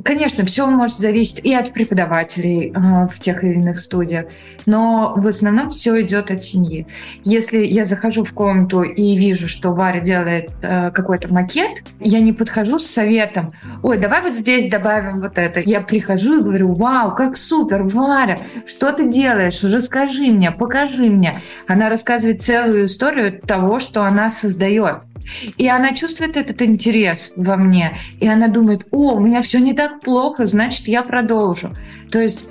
Конечно, 0.04 0.44
все 0.44 0.66
может 0.66 0.98
зависеть 0.98 1.40
и 1.40 1.52
от 1.52 1.72
преподавателей 1.72 2.72
э, 2.72 3.08
в 3.08 3.18
тех 3.18 3.42
или 3.42 3.54
иных 3.54 3.80
студиях, 3.80 4.26
но 4.64 5.14
в 5.16 5.26
основном 5.26 5.70
все 5.70 6.00
идет 6.00 6.30
от 6.30 6.44
семьи. 6.44 6.86
Если 7.24 7.64
я 7.64 7.84
захожу 7.86 8.22
в 8.22 8.32
комнату 8.32 8.82
и 8.82 9.16
вижу, 9.16 9.48
что 9.48 9.72
Варя 9.72 10.00
делает 10.00 10.52
э, 10.62 10.92
какой-то 10.92 11.32
макет, 11.34 11.82
я 11.98 12.20
не 12.20 12.32
подхожу 12.32 12.78
с 12.78 12.86
советом, 12.86 13.52
ой, 13.82 13.98
давай 13.98 14.22
вот 14.22 14.36
здесь 14.36 14.70
добавим 14.70 15.20
вот 15.20 15.36
это. 15.38 15.58
Я 15.58 15.80
прихожу 15.80 16.38
и 16.38 16.42
говорю, 16.42 16.72
вау, 16.72 17.12
как 17.12 17.36
супер, 17.36 17.82
Варя, 17.82 18.38
что 18.66 18.92
ты 18.92 19.08
делаешь? 19.08 19.64
Расскажи 19.64 20.30
мне, 20.30 20.52
покажи 20.52 21.10
мне. 21.10 21.36
Она 21.66 21.88
рассказывает 21.88 22.42
целую 22.42 22.86
историю 22.86 23.40
того, 23.40 23.80
что 23.80 24.04
она 24.04 24.30
создает. 24.30 24.98
И 25.56 25.68
она 25.68 25.94
чувствует 25.94 26.36
этот 26.36 26.62
интерес 26.62 27.32
во 27.36 27.56
мне, 27.56 27.98
и 28.20 28.28
она 28.28 28.48
думает, 28.48 28.86
о, 28.90 29.14
у 29.14 29.20
меня 29.20 29.42
все 29.42 29.58
не 29.58 29.74
так 29.74 30.00
плохо, 30.00 30.46
значит, 30.46 30.88
я 30.88 31.02
продолжу. 31.02 31.74
То 32.10 32.20
есть 32.20 32.46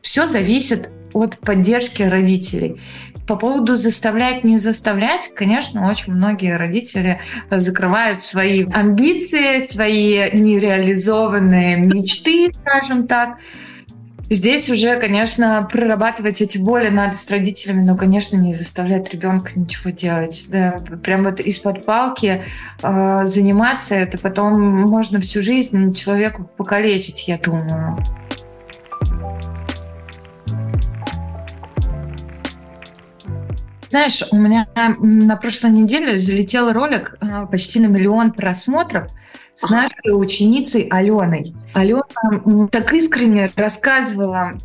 все 0.00 0.26
зависит 0.26 0.90
от 1.12 1.38
поддержки 1.38 2.02
родителей. 2.02 2.80
По 3.26 3.34
поводу 3.34 3.74
заставлять, 3.74 4.44
не 4.44 4.56
заставлять, 4.56 5.32
конечно, 5.34 5.90
очень 5.90 6.12
многие 6.12 6.56
родители 6.56 7.20
закрывают 7.50 8.20
свои 8.20 8.64
амбиции, 8.72 9.58
свои 9.58 10.30
нереализованные 10.32 11.76
мечты, 11.76 12.52
скажем 12.52 13.08
так, 13.08 13.38
Здесь 14.28 14.68
уже, 14.70 14.98
конечно, 14.98 15.68
прорабатывать 15.70 16.42
эти 16.42 16.58
боли 16.58 16.88
надо 16.88 17.16
с 17.16 17.30
родителями, 17.30 17.84
но, 17.84 17.96
конечно, 17.96 18.36
не 18.36 18.52
заставлять 18.52 19.12
ребенка 19.14 19.52
ничего 19.54 19.90
делать. 19.90 20.48
Да, 20.50 20.80
прям 21.02 21.22
вот 21.22 21.38
из-под 21.38 21.84
палки 21.84 22.42
э, 22.82 23.24
заниматься, 23.24 23.94
это 23.94 24.18
потом 24.18 24.60
можно 24.60 25.20
всю 25.20 25.42
жизнь 25.42 25.94
человеку 25.94 26.50
покалечить, 26.56 27.28
я 27.28 27.38
думаю. 27.38 27.96
Знаешь, 33.90 34.24
у 34.32 34.36
меня 34.36 34.66
на 34.74 35.36
прошлой 35.36 35.70
неделе 35.70 36.18
залетел 36.18 36.72
ролик 36.72 37.14
э, 37.20 37.46
почти 37.48 37.78
на 37.78 37.86
миллион 37.86 38.32
просмотров 38.32 39.08
с 39.56 39.68
нашей 39.68 40.12
ученицей 40.12 40.86
Аленой. 40.90 41.54
Алена 41.72 42.02
так 42.70 42.92
искренне 42.92 43.50
рассказывала 43.56 44.58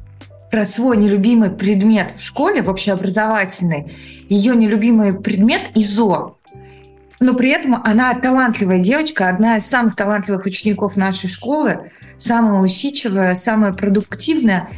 про 0.52 0.66
свой 0.66 0.98
нелюбимый 0.98 1.50
предмет 1.50 2.12
в 2.12 2.22
школе, 2.22 2.62
в 2.62 2.70
общеобразовательный. 2.70 3.92
Ее 4.28 4.56
нелюбимый 4.56 5.14
предмет– 5.14 5.70
ИЗО 5.76 6.38
но 7.22 7.36
при 7.36 7.52
этом 7.52 7.76
она 7.76 8.14
талантливая 8.16 8.80
девочка, 8.80 9.30
одна 9.30 9.58
из 9.58 9.66
самых 9.68 9.96
талантливых 9.96 10.46
учеников 10.46 10.98
нашей 10.98 11.30
школы, 11.30 11.92
самая 12.18 12.62
усидчивая, 12.62 13.36
самая 13.36 13.74
продуктивная. 13.74 14.70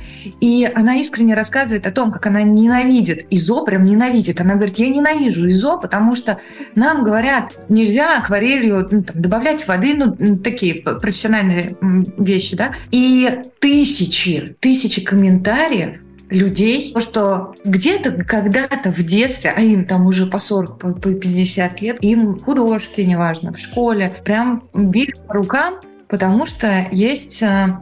И 0.41 0.69
она 0.75 0.97
искренне 0.97 1.35
рассказывает 1.35 1.87
о 1.87 1.91
том, 1.91 2.11
как 2.11 2.27
она 2.27 2.43
ненавидит 2.43 3.25
ИЗО, 3.29 3.63
прям 3.63 3.85
ненавидит. 3.85 4.41
Она 4.41 4.55
говорит, 4.55 4.77
я 4.77 4.89
ненавижу 4.89 5.47
ИЗО, 5.47 5.79
потому 5.79 6.15
что 6.15 6.39
нам 6.75 7.03
говорят, 7.03 7.53
нельзя 7.69 8.17
акварелью 8.17 8.89
ну, 8.91 9.03
там, 9.03 9.21
добавлять 9.21 9.65
воды, 9.65 9.93
ну, 9.95 10.37
такие 10.37 10.75
профессиональные 10.75 11.77
вещи, 12.17 12.57
да. 12.57 12.73
И 12.91 13.41
тысячи, 13.59 14.57
тысячи 14.59 15.01
комментариев 15.01 16.02
людей, 16.33 16.93
что 16.97 17.53
где-то 17.63 18.23
когда-то 18.23 18.91
в 18.91 19.03
детстве, 19.03 19.53
а 19.55 19.61
им 19.61 19.85
там 19.85 20.05
уже 20.05 20.25
по 20.25 20.39
40, 20.39 20.77
по 20.79 20.91
50 20.93 21.81
лет, 21.81 21.97
им 22.01 22.39
художки, 22.39 23.01
неважно, 23.01 23.53
в 23.53 23.59
школе, 23.59 24.13
прям 24.23 24.63
били 24.73 25.13
по 25.27 25.35
рукам, 25.35 25.75
потому 26.07 26.45
что 26.45 26.87
есть 26.91 27.41
э, 27.43 27.77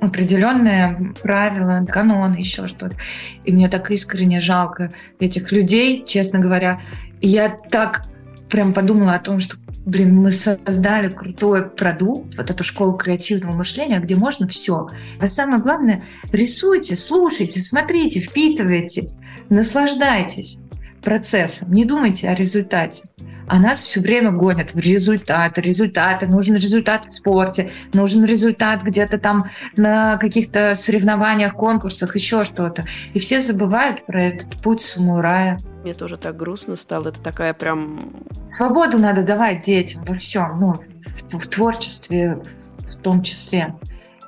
определенные 0.00 1.14
правила, 1.22 1.84
канон, 1.86 2.34
еще 2.34 2.66
что-то. 2.66 2.96
И 3.44 3.52
мне 3.52 3.68
так 3.68 3.90
искренне 3.90 4.40
жалко 4.40 4.92
этих 5.20 5.52
людей, 5.52 6.04
честно 6.04 6.40
говоря. 6.40 6.80
Я 7.20 7.56
так 7.70 8.04
прям 8.50 8.72
подумала 8.72 9.14
о 9.14 9.20
том, 9.20 9.40
что 9.40 9.56
блин, 9.84 10.16
мы 10.16 10.30
создали 10.30 11.08
крутой 11.08 11.68
продукт, 11.68 12.36
вот 12.36 12.50
эту 12.50 12.64
школу 12.64 12.96
креативного 12.96 13.52
мышления, 13.52 14.00
где 14.00 14.16
можно 14.16 14.46
все. 14.46 14.88
А 15.20 15.28
самое 15.28 15.60
главное, 15.60 16.04
рисуйте, 16.32 16.96
слушайте, 16.96 17.60
смотрите, 17.60 18.20
впитывайте, 18.20 19.08
наслаждайтесь 19.48 20.58
процессом, 21.02 21.72
не 21.72 21.84
думайте 21.84 22.28
о 22.28 22.34
результате. 22.34 23.04
А 23.48 23.58
нас 23.58 23.80
все 23.80 24.00
время 24.00 24.30
гонят 24.30 24.72
в 24.72 24.78
результаты, 24.78 25.60
результаты. 25.60 26.26
Нужен 26.26 26.54
результат 26.54 27.06
в 27.10 27.12
спорте, 27.12 27.70
нужен 27.92 28.24
результат 28.24 28.82
где-то 28.82 29.18
там 29.18 29.50
на 29.76 30.16
каких-то 30.16 30.74
соревнованиях, 30.76 31.54
конкурсах, 31.54 32.14
еще 32.14 32.44
что-то. 32.44 32.86
И 33.14 33.18
все 33.18 33.40
забывают 33.40 34.06
про 34.06 34.22
этот 34.22 34.62
путь 34.62 34.80
самурая. 34.80 35.58
Мне 35.82 35.94
тоже 35.94 36.16
так 36.16 36.36
грустно 36.36 36.76
стало. 36.76 37.08
Это 37.08 37.20
такая 37.20 37.54
прям... 37.54 38.24
Свободу 38.46 38.98
надо 38.98 39.22
давать 39.22 39.62
детям 39.62 40.04
во 40.04 40.14
всем, 40.14 40.60
ну, 40.60 40.72
в, 40.74 41.38
в 41.38 41.46
творчестве 41.48 42.42
в 42.78 42.96
том 42.96 43.22
числе. 43.22 43.74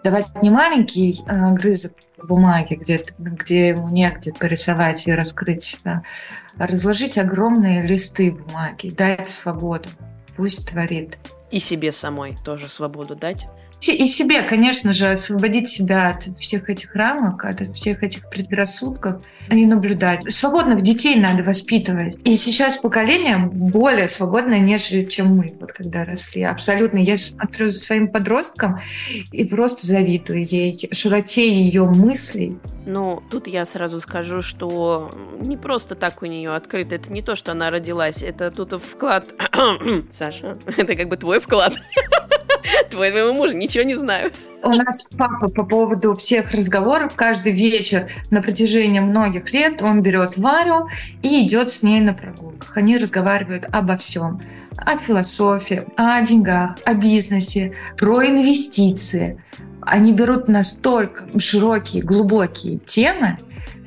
Давать 0.02 0.42
не 0.42 0.50
маленький 0.50 1.22
э, 1.26 1.52
грызок 1.52 1.92
бумаги, 2.22 2.74
где, 2.74 3.04
где 3.18 3.68
ему 3.68 3.88
негде 3.88 4.32
порисовать 4.32 5.06
и 5.06 5.12
раскрыть 5.12 5.62
себя, 5.62 6.02
а 6.58 6.66
разложить 6.66 7.18
огромные 7.18 7.86
листы 7.86 8.32
бумаги, 8.32 8.90
дать 8.90 9.28
свободу. 9.28 9.88
пусть 10.36 10.68
творит. 10.70 11.18
И 11.50 11.60
себе 11.60 11.92
самой 11.92 12.36
тоже 12.44 12.68
свободу 12.68 13.14
дать 13.14 13.46
и 13.80 14.06
себе, 14.06 14.42
конечно 14.42 14.92
же, 14.92 15.10
освободить 15.10 15.68
себя 15.68 16.10
от 16.10 16.22
всех 16.22 16.70
этих 16.70 16.94
рамок, 16.94 17.44
от 17.44 17.60
всех 17.74 18.02
этих 18.02 18.28
предрассудков 18.30 19.22
и 19.50 19.66
наблюдать. 19.66 20.30
Свободных 20.32 20.82
детей 20.82 21.16
надо 21.16 21.42
воспитывать. 21.42 22.16
И 22.24 22.34
сейчас 22.34 22.78
поколение 22.78 23.38
более 23.38 24.08
свободное, 24.08 24.60
нежели 24.60 25.04
чем 25.04 25.36
мы, 25.36 25.54
вот 25.60 25.72
когда 25.72 26.04
росли. 26.04 26.42
Абсолютно. 26.42 26.98
Я 26.98 27.16
смотрю 27.16 27.68
за 27.68 27.78
своим 27.78 28.08
подростком 28.08 28.80
и 29.32 29.44
просто 29.44 29.86
завидую 29.86 30.46
ей, 30.46 30.88
широте 30.92 31.52
ее 31.52 31.84
мыслей. 31.84 32.58
Ну, 32.86 33.22
тут 33.30 33.46
я 33.46 33.64
сразу 33.64 34.00
скажу, 34.00 34.42
что 34.42 35.10
не 35.40 35.56
просто 35.56 35.94
так 35.94 36.22
у 36.22 36.26
нее 36.26 36.54
открыто. 36.54 36.94
Это 36.94 37.12
не 37.12 37.22
то, 37.22 37.34
что 37.34 37.52
она 37.52 37.70
родилась. 37.70 38.22
Это 38.22 38.50
тут 38.50 38.72
вклад... 38.72 39.34
Саша, 40.10 40.58
это 40.76 40.94
как 40.94 41.08
бы 41.08 41.16
твой 41.16 41.40
вклад. 41.40 41.74
Твоего 42.90 43.32
мужа 43.32 43.54
ничего 43.54 43.84
не 43.84 43.94
знаю. 43.94 44.32
У 44.62 44.70
нас 44.70 45.10
папа 45.16 45.48
по 45.48 45.64
поводу 45.64 46.14
всех 46.14 46.52
разговоров 46.52 47.14
каждый 47.14 47.52
вечер 47.52 48.10
на 48.30 48.40
протяжении 48.40 49.00
многих 49.00 49.52
лет 49.52 49.82
он 49.82 50.02
берет 50.02 50.38
Варю 50.38 50.88
и 51.22 51.46
идет 51.46 51.68
с 51.68 51.82
ней 51.82 52.00
на 52.00 52.14
прогулках. 52.14 52.76
Они 52.76 52.96
разговаривают 52.96 53.66
обо 53.70 53.96
всем. 53.96 54.40
О 54.76 54.96
философии, 54.96 55.84
о 55.96 56.20
деньгах, 56.22 56.78
о 56.84 56.94
бизнесе, 56.94 57.74
про 57.98 58.26
инвестиции. 58.26 59.42
Они 59.82 60.12
берут 60.12 60.48
настолько 60.48 61.26
широкие, 61.38 62.02
глубокие 62.02 62.78
темы, 62.78 63.38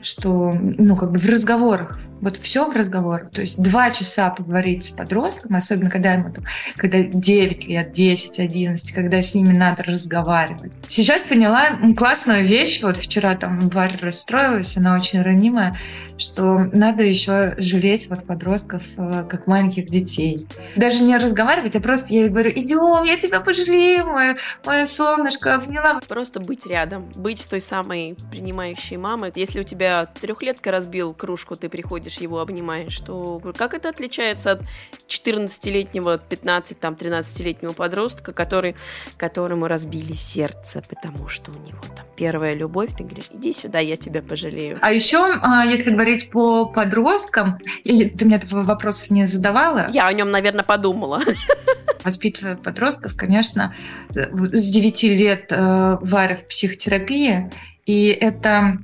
что 0.03 0.53
ну, 0.53 0.95
как 0.95 1.11
бы 1.11 1.17
в 1.17 1.25
разговорах 1.25 1.99
вот 2.21 2.37
все 2.37 2.69
в 2.69 2.75
разговор. 2.75 3.29
То 3.31 3.41
есть 3.41 3.61
два 3.61 3.91
часа 3.91 4.29
поговорить 4.29 4.85
с 4.85 4.91
подростком, 4.91 5.55
особенно 5.55 5.89
когда 5.89 6.13
ему 6.13 6.31
там, 6.31 6.45
когда 6.75 7.01
9 7.01 7.67
лет, 7.67 7.91
10, 7.93 8.39
11, 8.39 8.91
когда 8.91 9.21
с 9.21 9.33
ними 9.33 9.53
надо 9.53 9.83
разговаривать. 9.83 10.71
Сейчас 10.87 11.23
поняла 11.23 11.77
классную 11.95 12.45
вещь. 12.45 12.81
Вот 12.81 12.97
вчера 12.97 13.35
там 13.35 13.69
Варя 13.69 13.97
расстроилась, 14.01 14.77
она 14.77 14.95
очень 14.95 15.21
ранимая, 15.21 15.77
что 16.17 16.57
надо 16.71 17.03
еще 17.03 17.55
жалеть 17.57 18.09
вот 18.09 18.25
подростков 18.25 18.83
э, 18.97 19.25
как 19.29 19.47
маленьких 19.47 19.89
детей. 19.89 20.47
Даже 20.75 21.03
не 21.03 21.17
разговаривать, 21.17 21.75
а 21.75 21.79
просто 21.79 22.13
я 22.13 22.21
ей 22.21 22.29
говорю, 22.29 22.51
идем, 22.51 23.03
я 23.03 23.17
тебя 23.17 23.39
пожалею, 23.39 24.05
мое, 24.05 24.37
мое 24.65 24.85
солнышко, 24.85 25.55
обняла. 25.55 25.99
Просто 26.07 26.39
быть 26.39 26.65
рядом, 26.65 27.11
быть 27.15 27.47
той 27.49 27.61
самой 27.61 28.15
принимающей 28.31 28.97
мамой. 28.97 29.31
Если 29.35 29.59
у 29.59 29.63
тебя 29.63 30.05
трехлетка 30.05 30.71
разбил 30.71 31.13
кружку, 31.13 31.55
ты 31.55 31.69
приходишь 31.69 32.06
приходишь, 32.07 32.21
его 32.21 32.39
обнимаешь, 32.39 32.99
то 32.99 33.41
как 33.57 33.73
это 33.73 33.89
отличается 33.89 34.51
от 34.51 34.61
14-летнего, 35.07 36.17
15, 36.17 36.79
там, 36.79 36.93
13-летнего 36.93 37.73
подростка, 37.73 38.33
который, 38.33 38.75
которому 39.17 39.67
разбили 39.67 40.13
сердце, 40.13 40.81
потому 40.87 41.27
что 41.27 41.51
у 41.51 41.67
него 41.67 41.81
там 41.95 42.05
первая 42.15 42.55
любовь, 42.55 42.89
ты 42.97 43.03
говоришь, 43.03 43.29
иди 43.33 43.51
сюда, 43.51 43.79
я 43.79 43.97
тебя 43.97 44.21
пожалею. 44.21 44.79
А 44.81 44.91
еще, 44.91 45.17
а, 45.41 45.65
если 45.65 45.91
говорить 45.91 46.29
по 46.31 46.65
подросткам, 46.65 47.59
ты 47.83 48.25
мне 48.25 48.37
этого 48.37 48.63
вопроса 48.63 49.13
не 49.13 49.27
задавала? 49.27 49.89
Я 49.91 50.07
о 50.07 50.13
нем, 50.13 50.31
наверное, 50.31 50.63
подумала. 50.63 51.21
Воспитывая 52.03 52.55
подростков, 52.55 53.15
конечно, 53.17 53.73
с 54.13 54.69
9 54.69 55.03
лет 55.03 55.45
э, 55.49 55.97
Варя 56.01 56.35
в 56.35 56.47
психотерапии, 56.47 57.51
и 57.85 58.07
это 58.07 58.77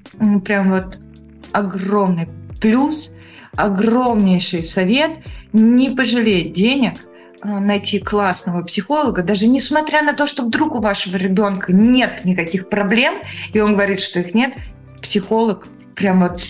прям 0.44 0.72
вот 0.72 0.98
огромный 1.54 2.28
плюс 2.64 3.12
огромнейший 3.58 4.64
совет 4.64 5.20
не 5.52 5.90
пожалеть 5.90 6.54
денег, 6.54 6.94
а, 7.42 7.60
найти 7.60 8.00
классного 8.00 8.64
психолога, 8.64 9.22
даже 9.22 9.48
несмотря 9.48 10.02
на 10.02 10.14
то, 10.14 10.26
что 10.26 10.44
вдруг 10.44 10.76
у 10.76 10.80
вашего 10.80 11.18
ребенка 11.18 11.74
нет 11.74 12.24
никаких 12.24 12.70
проблем, 12.70 13.16
и 13.52 13.60
он 13.60 13.74
говорит, 13.74 14.00
что 14.00 14.22
их 14.22 14.34
нет, 14.34 14.54
психолог 15.02 15.68
прям 15.94 16.22
вот 16.22 16.42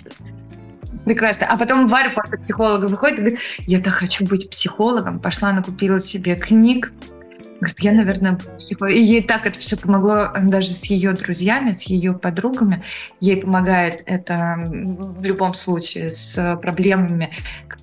прекрасно. 1.04 1.48
А 1.48 1.58
потом 1.58 1.88
Варя 1.88 2.12
после 2.12 2.38
психолога 2.38 2.86
выходит 2.86 3.18
и 3.18 3.22
говорит, 3.22 3.40
я 3.66 3.80
так 3.80 3.94
хочу 3.94 4.24
быть 4.24 4.52
психологом. 4.52 5.20
Пошла, 5.20 5.52
накупила 5.52 6.00
себе 6.00 6.36
книг, 6.36 6.94
Говорит, 7.64 7.80
я, 7.80 7.94
наверное, 7.94 8.38
психолог. 8.58 8.94
И 8.94 9.02
ей 9.02 9.24
так 9.24 9.48
это 9.48 9.58
все 9.58 9.78
помогло 9.78 10.30
даже 10.36 10.68
с 10.68 10.86
ее 10.86 11.14
друзьями, 11.14 11.72
с 11.72 11.84
ее 11.84 12.14
подругами. 12.14 12.84
Ей 13.22 13.38
помогает 13.38 14.04
это 14.06 14.56
в 14.68 15.26
любом 15.26 15.54
случае 15.54 16.12
с 16.12 16.58
проблемами, 16.62 17.32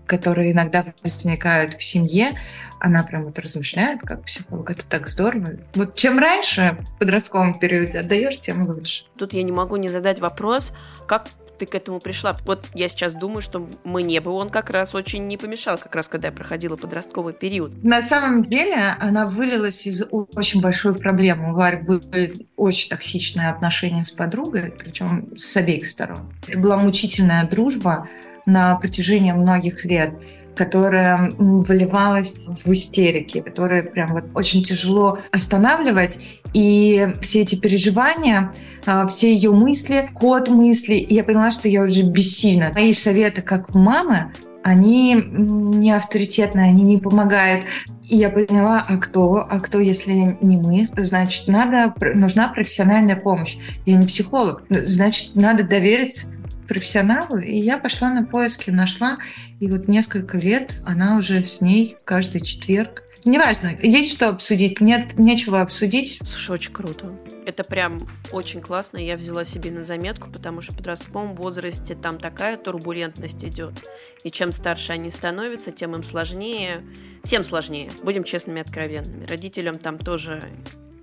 которые 0.04 0.52
иногда 0.52 0.84
возникают 1.02 1.74
в 1.74 1.82
семье. 1.82 2.38
Она 2.78 3.02
прям 3.02 3.24
вот 3.24 3.38
размышляет 3.38 4.00
как 4.00 4.24
психолог. 4.24 4.70
Это 4.70 4.86
так 4.86 5.08
здорово. 5.08 5.52
Вот 5.74 5.94
чем 5.96 6.18
раньше 6.18 6.78
в 6.96 6.98
подростковом 6.98 7.58
периоде 7.58 8.00
отдаешь, 8.00 8.38
тем 8.38 8.66
лучше. 8.66 9.04
Тут 9.18 9.32
я 9.32 9.42
не 9.42 9.52
могу 9.52 9.76
не 9.76 9.88
задать 9.88 10.18
вопрос, 10.18 10.74
как 11.06 11.28
ты 11.60 11.66
к 11.66 11.74
этому 11.74 12.00
пришла? 12.00 12.36
Вот 12.46 12.66
я 12.74 12.88
сейчас 12.88 13.12
думаю, 13.12 13.42
что 13.42 13.68
мне 13.84 14.20
бы 14.20 14.30
он 14.30 14.48
как 14.48 14.70
раз 14.70 14.94
очень 14.94 15.26
не 15.26 15.36
помешал, 15.36 15.76
как 15.76 15.94
раз 15.94 16.08
когда 16.08 16.28
я 16.28 16.32
проходила 16.32 16.76
подростковый 16.76 17.34
период. 17.34 17.84
На 17.84 18.00
самом 18.00 18.44
деле 18.44 18.96
она 18.98 19.26
вылилась 19.26 19.86
из 19.86 20.02
очень 20.10 20.62
большой 20.62 20.94
проблемы. 20.94 21.52
У 21.52 21.54
Вари 21.54 21.82
были 21.82 22.46
очень 22.56 22.88
токсичные 22.88 23.50
отношения 23.50 24.04
с 24.04 24.10
подругой, 24.10 24.72
причем 24.72 25.36
с 25.36 25.54
обеих 25.56 25.86
сторон. 25.86 26.32
Это 26.48 26.58
была 26.58 26.78
мучительная 26.78 27.46
дружба 27.46 28.08
на 28.46 28.74
протяжении 28.76 29.32
многих 29.32 29.84
лет 29.84 30.14
которая 30.56 31.32
выливалась 31.38 32.48
в 32.64 32.72
истерике, 32.72 33.42
которая 33.42 33.82
прям 33.82 34.12
вот 34.12 34.24
очень 34.34 34.62
тяжело 34.62 35.18
останавливать. 35.32 36.18
И 36.52 37.08
все 37.22 37.42
эти 37.42 37.54
переживания, 37.54 38.52
а, 38.86 39.06
все 39.06 39.32
ее 39.32 39.52
мысли, 39.52 40.10
ход 40.14 40.48
мыслей, 40.48 41.06
я 41.08 41.24
поняла, 41.24 41.50
что 41.50 41.68
я 41.68 41.82
уже 41.82 42.02
бессильна. 42.02 42.72
Мои 42.74 42.92
советы 42.92 43.42
как 43.42 43.74
мамы, 43.74 44.32
они 44.62 45.14
не 45.14 45.90
авторитетные, 45.92 46.66
они 46.66 46.82
не 46.82 46.98
помогают. 46.98 47.64
И 48.02 48.16
я 48.16 48.28
поняла, 48.28 48.84
а 48.86 48.96
кто? 48.98 49.46
А 49.48 49.60
кто, 49.60 49.78
если 49.78 50.36
не 50.42 50.56
мы? 50.56 50.88
Значит, 50.96 51.48
надо, 51.48 51.94
нужна 52.14 52.48
профессиональная 52.48 53.16
помощь. 53.16 53.56
Я 53.86 53.96
не 53.96 54.06
психолог. 54.06 54.64
Значит, 54.68 55.36
надо 55.36 55.62
довериться 55.62 56.26
профессионалу, 56.70 57.38
и 57.38 57.56
я 57.56 57.78
пошла 57.78 58.14
на 58.14 58.24
поиски, 58.24 58.70
нашла, 58.70 59.18
и 59.58 59.68
вот 59.68 59.88
несколько 59.88 60.38
лет 60.38 60.80
она 60.86 61.16
уже 61.16 61.42
с 61.42 61.60
ней 61.60 61.96
каждый 62.04 62.42
четверг. 62.42 63.02
Неважно, 63.24 63.76
есть 63.82 64.12
что 64.12 64.28
обсудить, 64.28 64.80
нет, 64.80 65.18
нечего 65.18 65.62
обсудить. 65.62 66.20
Слушай, 66.24 66.52
очень 66.52 66.72
круто. 66.72 67.12
Это 67.44 67.64
прям 67.64 68.08
очень 68.30 68.60
классно. 68.60 68.98
Я 68.98 69.16
взяла 69.16 69.44
себе 69.44 69.72
на 69.72 69.82
заметку, 69.82 70.30
потому 70.30 70.60
что 70.60 70.72
в 70.72 70.76
подростковом 70.76 71.34
возрасте 71.34 71.96
там 71.96 72.18
такая 72.18 72.56
турбулентность 72.56 73.44
идет. 73.44 73.74
И 74.22 74.30
чем 74.30 74.52
старше 74.52 74.92
они 74.92 75.10
становятся, 75.10 75.72
тем 75.72 75.96
им 75.96 76.04
сложнее. 76.04 76.84
Всем 77.24 77.42
сложнее. 77.42 77.90
Будем 78.04 78.22
честными, 78.22 78.60
откровенными. 78.60 79.26
Родителям 79.26 79.76
там 79.76 79.98
тоже 79.98 80.44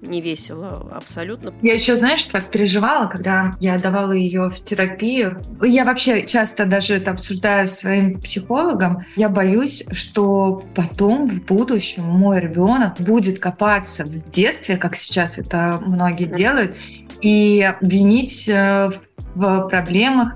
не 0.01 0.21
весело 0.21 0.89
абсолютно. 0.93 1.53
Я 1.61 1.73
еще, 1.73 1.95
знаешь, 1.95 2.23
так 2.25 2.51
переживала, 2.51 3.07
когда 3.07 3.55
я 3.59 3.79
давала 3.79 4.11
ее 4.11 4.49
в 4.49 4.55
терапию. 4.63 5.41
Я 5.61 5.85
вообще 5.85 6.25
часто 6.25 6.65
даже 6.65 6.95
это 6.95 7.11
обсуждаю 7.11 7.67
с 7.67 7.79
своим 7.79 8.19
психологом. 8.21 9.05
Я 9.15 9.29
боюсь, 9.29 9.83
что 9.91 10.63
потом 10.75 11.27
в 11.27 11.45
будущем 11.45 12.03
мой 12.03 12.39
ребенок 12.39 12.99
будет 12.99 13.39
копаться 13.39 14.05
в 14.05 14.29
детстве, 14.29 14.77
как 14.77 14.95
сейчас 14.95 15.37
это 15.37 15.79
многие 15.85 16.25
делают, 16.25 16.75
и 17.21 17.71
винить 17.81 18.47
э, 18.47 18.89
в 19.35 19.67
проблемах 19.67 20.35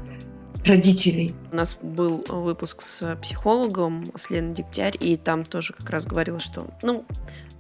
родителей. 0.65 1.35
У 1.51 1.55
нас 1.55 1.77
был 1.81 2.23
выпуск 2.27 2.81
с 2.81 3.15
психологом, 3.21 4.11
с 4.15 4.29
Леной 4.29 4.53
Дегтярь, 4.53 4.95
и 4.99 5.17
там 5.17 5.43
тоже 5.43 5.73
как 5.73 5.89
раз 5.89 6.05
говорила, 6.05 6.39
что, 6.39 6.67
ну, 6.81 7.05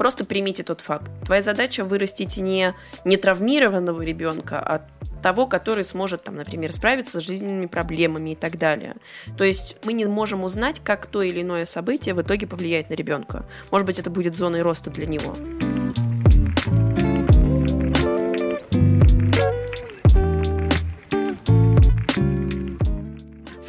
Просто 0.01 0.25
примите 0.25 0.63
тот 0.63 0.81
факт. 0.81 1.11
Твоя 1.25 1.43
задача 1.43 1.83
вырастить 1.83 2.37
не, 2.37 2.73
не 3.05 3.17
травмированного 3.17 4.01
ребенка, 4.01 4.57
а 4.59 4.81
того, 5.21 5.45
который 5.45 5.83
сможет, 5.83 6.23
там, 6.23 6.37
например, 6.37 6.73
справиться 6.73 7.19
с 7.19 7.23
жизненными 7.23 7.67
проблемами 7.67 8.31
и 8.31 8.35
так 8.35 8.57
далее. 8.57 8.95
То 9.37 9.43
есть 9.43 9.77
мы 9.83 9.93
не 9.93 10.05
можем 10.05 10.43
узнать, 10.43 10.79
как 10.79 11.05
то 11.05 11.21
или 11.21 11.43
иное 11.43 11.67
событие 11.67 12.15
в 12.15 12.21
итоге 12.23 12.47
повлияет 12.47 12.89
на 12.89 12.95
ребенка. 12.95 13.45
Может 13.69 13.85
быть, 13.85 13.99
это 13.99 14.09
будет 14.09 14.35
зоной 14.35 14.63
роста 14.63 14.89
для 14.89 15.05
него. 15.05 15.35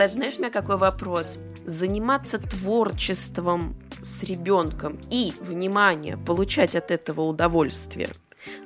Саш, 0.03 0.15
знаешь, 0.15 0.35
у 0.37 0.41
меня 0.41 0.51
какой 0.51 0.79
вопрос? 0.79 1.39
Заниматься 1.65 2.41
творчеством 2.41 3.77
с 4.03 4.25
ребенком 4.25 4.99
и, 5.13 5.33
внимание, 5.41 6.17
получать 6.17 6.75
от 6.75 6.91
этого 6.91 7.21
удовольствие. 7.21 8.09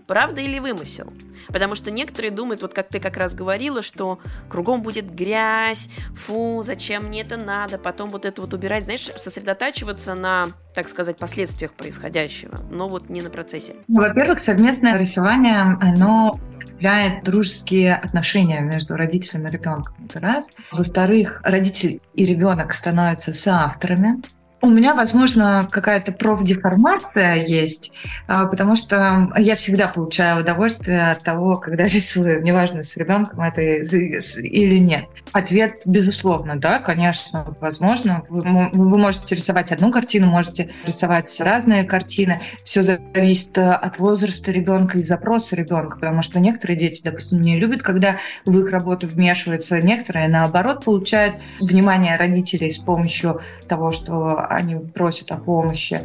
Правда 0.07 0.41
или 0.41 0.59
вымысел? 0.59 1.13
Потому 1.49 1.75
что 1.75 1.91
некоторые 1.91 2.31
думают, 2.31 2.63
вот 2.63 2.73
как 2.73 2.89
ты 2.89 3.01
как 3.01 3.19
раз 3.19 3.35
говорила, 3.35 3.83
что 3.83 4.19
кругом 4.49 4.81
будет 4.81 5.15
грязь, 5.15 5.91
фу, 6.15 6.63
зачем 6.65 7.05
мне 7.05 7.21
это 7.21 7.37
надо, 7.37 7.77
потом 7.77 8.09
вот 8.09 8.25
это 8.25 8.41
вот 8.41 8.55
убирать, 8.55 8.85
знаешь, 8.85 9.11
сосредотачиваться 9.19 10.15
на, 10.15 10.47
так 10.75 10.89
сказать, 10.89 11.19
последствиях 11.19 11.75
происходящего, 11.75 12.61
но 12.71 12.89
вот 12.89 13.11
не 13.11 13.21
на 13.21 13.29
процессе. 13.29 13.77
Ну, 13.89 14.01
во-первых, 14.01 14.41
совместное 14.41 14.99
рисование, 14.99 15.77
оно 15.83 16.41
укрепляет 16.77 17.25
дружеские 17.25 17.95
отношения 17.95 18.61
между 18.61 18.97
родителем 18.97 19.47
и 19.47 19.51
ребенком. 19.51 19.95
Это 20.09 20.21
раз. 20.21 20.51
Во-вторых, 20.73 21.41
родитель 21.43 22.01
и 22.15 22.25
ребенок 22.25 22.75
становятся 22.75 23.33
соавторами 23.33 24.23
у 24.63 24.69
меня, 24.69 24.95
возможно, 24.95 25.69
какая-то 25.71 26.13
профдеформация 26.13 27.45
есть, 27.45 27.93
а, 28.27 28.47
потому 28.47 28.75
что 28.75 29.31
я 29.37 29.55
всегда 29.55 29.87
получаю 29.87 30.41
удовольствие 30.41 31.11
от 31.11 31.23
того, 31.23 31.59
когда 31.59 31.85
рисую, 31.87 32.43
неважно, 32.43 32.83
с 32.83 32.97
ребенком 32.97 33.41
это 33.43 33.61
или 33.61 34.79
нет. 34.79 35.05
Ответ, 35.37 35.83
безусловно, 35.85 36.59
да, 36.59 36.79
конечно, 36.79 37.55
возможно. 37.61 38.25
Вы, 38.31 38.71
вы 38.73 38.99
можете 38.99 39.35
рисовать 39.35 39.71
одну 39.71 39.93
картину, 39.93 40.29
можете 40.29 40.71
рисовать 40.87 41.39
разные 41.43 41.85
картины. 41.85 42.41
Все 42.65 42.81
зависит 42.81 43.59
э, 43.59 43.71
от 43.71 43.99
возраста 43.99 44.51
ребенка 44.51 44.99
и 44.99 45.03
запроса 45.03 45.55
ребенка, 45.55 45.99
потому 45.99 46.23
что 46.23 46.41
некоторые 46.41 46.79
дети, 46.79 47.03
допустим, 47.05 47.43
не 47.43 47.59
любят, 47.59 47.83
когда 47.83 48.17
в 48.47 48.59
их 48.59 48.71
работу 48.71 49.09
вмешиваются, 49.09 49.79
некоторые, 49.83 50.29
наоборот, 50.29 50.87
получают 50.87 51.43
внимание 51.61 52.17
родителей 52.17 52.71
с 52.71 52.79
помощью 52.79 53.43
того, 53.69 53.93
что 53.93 54.39
они 54.49 54.77
просят 54.77 55.33
о 55.33 55.37
помощи, 55.37 56.01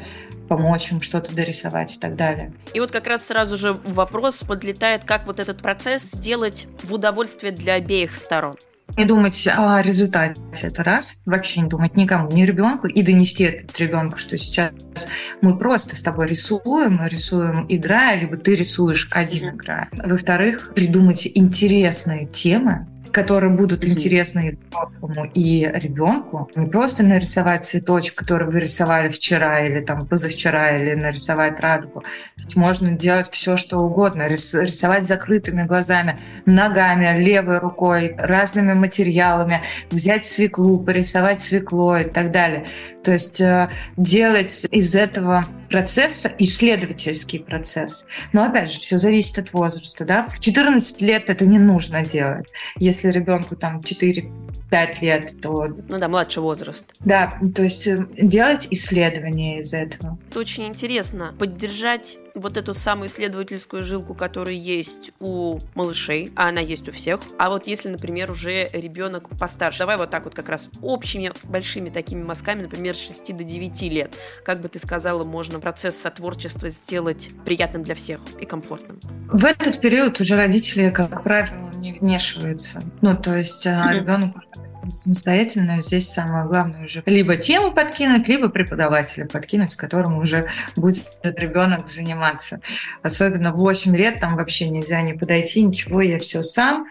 помочь 0.49 0.91
им 0.91 0.99
что-то 0.99 1.33
дорисовать 1.33 1.95
и 1.95 1.99
так 2.01 2.17
далее. 2.17 2.51
И 2.73 2.81
вот 2.81 2.91
как 2.91 3.07
раз 3.07 3.27
сразу 3.27 3.55
же 3.55 3.79
вопрос 3.85 4.39
подлетает, 4.39 5.05
как 5.05 5.25
вот 5.25 5.39
этот 5.39 5.59
процесс 5.59 6.01
сделать 6.01 6.67
в 6.83 6.93
удовольствие 6.93 7.53
для 7.53 7.75
обеих 7.75 8.13
сторон. 8.13 8.57
Не 8.97 9.05
думать 9.05 9.47
о 9.47 9.81
результате, 9.81 10.39
это 10.61 10.83
раз. 10.83 11.17
Вообще 11.25 11.61
не 11.61 11.69
думать 11.69 11.95
никому, 11.95 12.31
ни 12.31 12.43
ребенку, 12.43 12.87
и 12.87 13.01
донести 13.01 13.45
это 13.45 13.83
ребенку, 13.83 14.17
что 14.17 14.37
сейчас 14.37 14.71
мы 15.41 15.57
просто 15.57 15.95
с 15.95 16.03
тобой 16.03 16.27
рисуем, 16.27 16.99
рисуем 17.05 17.65
играя, 17.69 18.19
либо 18.19 18.37
ты 18.37 18.55
рисуешь 18.55 19.07
один 19.11 19.55
играя. 19.55 19.89
Во-вторых, 19.91 20.73
придумать 20.75 21.27
интересные 21.33 22.27
темы, 22.27 22.87
которые 23.11 23.51
будут 23.51 23.85
интересны 23.85 24.49
и 24.49 24.51
взрослому, 24.51 25.25
и 25.25 25.69
ребенку. 25.73 26.49
Не 26.55 26.67
просто 26.67 27.03
нарисовать 27.03 27.63
цветочек, 27.63 28.15
который 28.15 28.49
вы 28.49 28.61
рисовали 28.61 29.09
вчера 29.09 29.65
или 29.65 29.81
там 29.81 30.07
позавчера, 30.07 30.77
или 30.77 30.95
нарисовать 30.95 31.59
радугу. 31.59 32.03
Ведь 32.37 32.55
можно 32.55 32.91
делать 32.91 33.29
все, 33.29 33.57
что 33.57 33.77
угодно. 33.79 34.27
Рисовать 34.27 35.05
закрытыми 35.05 35.63
глазами, 35.63 36.19
ногами, 36.45 37.17
левой 37.19 37.59
рукой, 37.59 38.15
разными 38.17 38.73
материалами, 38.73 39.61
взять 39.89 40.25
свеклу, 40.25 40.79
порисовать 40.79 41.41
свеклой 41.41 42.05
и 42.05 42.09
так 42.09 42.31
далее. 42.31 42.65
То 43.03 43.11
есть 43.11 43.41
э, 43.41 43.69
делать 43.97 44.65
из 44.71 44.95
этого 44.95 45.45
процесса 45.69 46.31
исследовательский 46.37 47.39
процесс. 47.39 48.05
Но 48.33 48.43
опять 48.43 48.71
же, 48.71 48.79
все 48.79 48.97
зависит 48.97 49.39
от 49.39 49.53
возраста. 49.53 50.05
Да? 50.05 50.23
В 50.23 50.39
14 50.39 51.01
лет 51.01 51.29
это 51.29 51.45
не 51.45 51.59
нужно 51.59 52.05
делать. 52.05 52.47
Если 52.77 53.09
ребенку 53.09 53.55
там 53.55 53.81
4 53.81 54.29
5 54.71 55.01
лет, 55.01 55.41
то... 55.41 55.67
Ну 55.89 55.97
да, 55.97 56.07
младший 56.07 56.41
возраст. 56.41 56.85
Да, 57.01 57.37
то 57.53 57.61
есть 57.61 57.87
э, 57.87 58.07
делать 58.17 58.69
исследования 58.71 59.59
из 59.59 59.73
этого. 59.73 60.17
Это 60.29 60.39
очень 60.39 60.65
интересно. 60.65 61.35
Поддержать 61.37 62.17
вот 62.41 62.57
эту 62.57 62.73
самую 62.73 63.07
исследовательскую 63.07 63.83
жилку, 63.83 64.13
которая 64.13 64.55
есть 64.55 65.11
у 65.19 65.59
малышей, 65.75 66.31
а 66.35 66.49
она 66.49 66.59
есть 66.59 66.89
у 66.89 66.91
всех. 66.91 67.21
А 67.37 67.49
вот 67.49 67.67
если, 67.67 67.89
например, 67.89 68.31
уже 68.31 68.69
ребенок 68.73 69.29
постарше, 69.37 69.79
давай 69.79 69.97
вот 69.97 70.09
так 70.09 70.25
вот 70.25 70.35
как 70.35 70.49
раз 70.49 70.69
общими 70.81 71.31
большими 71.43 71.89
такими 71.89 72.23
мазками, 72.23 72.63
например, 72.63 72.95
с 72.95 72.99
6 72.99 73.37
до 73.37 73.43
9 73.43 73.81
лет, 73.83 74.11
как 74.43 74.61
бы 74.61 74.67
ты 74.67 74.79
сказала, 74.79 75.23
можно 75.23 75.59
процесс 75.59 75.95
сотворчества 75.95 76.69
сделать 76.69 77.29
приятным 77.45 77.83
для 77.83 77.95
всех 77.95 78.19
и 78.39 78.45
комфортным? 78.45 78.99
В 79.31 79.45
этот 79.45 79.79
период 79.79 80.19
уже 80.19 80.35
родители, 80.35 80.89
как 80.89 81.23
правило, 81.23 81.71
не 81.75 81.93
вмешиваются. 81.93 82.83
Ну, 83.01 83.15
то 83.15 83.35
есть 83.35 83.65
mm-hmm. 83.65 83.93
ребенок 83.93 84.35
самостоятельно. 84.89 85.81
Здесь 85.81 86.09
самое 86.09 86.45
главное 86.45 86.85
уже 86.85 87.03
либо 87.05 87.35
тему 87.37 87.71
подкинуть, 87.71 88.27
либо 88.27 88.49
преподавателя 88.49 89.27
подкинуть, 89.27 89.71
с 89.71 89.75
которым 89.75 90.17
уже 90.17 90.47
будет 90.75 91.07
ребенок 91.23 91.87
заниматься. 91.87 92.30
Особенно 93.01 93.51
в 93.51 93.57
8 93.57 93.95
лет 93.95 94.19
там 94.19 94.35
вообще 94.35 94.67
нельзя 94.67 95.01
не 95.01 95.13
подойти, 95.13 95.63
ничего, 95.63 96.01
я 96.01 96.19
все 96.19 96.43
сам. 96.43 96.85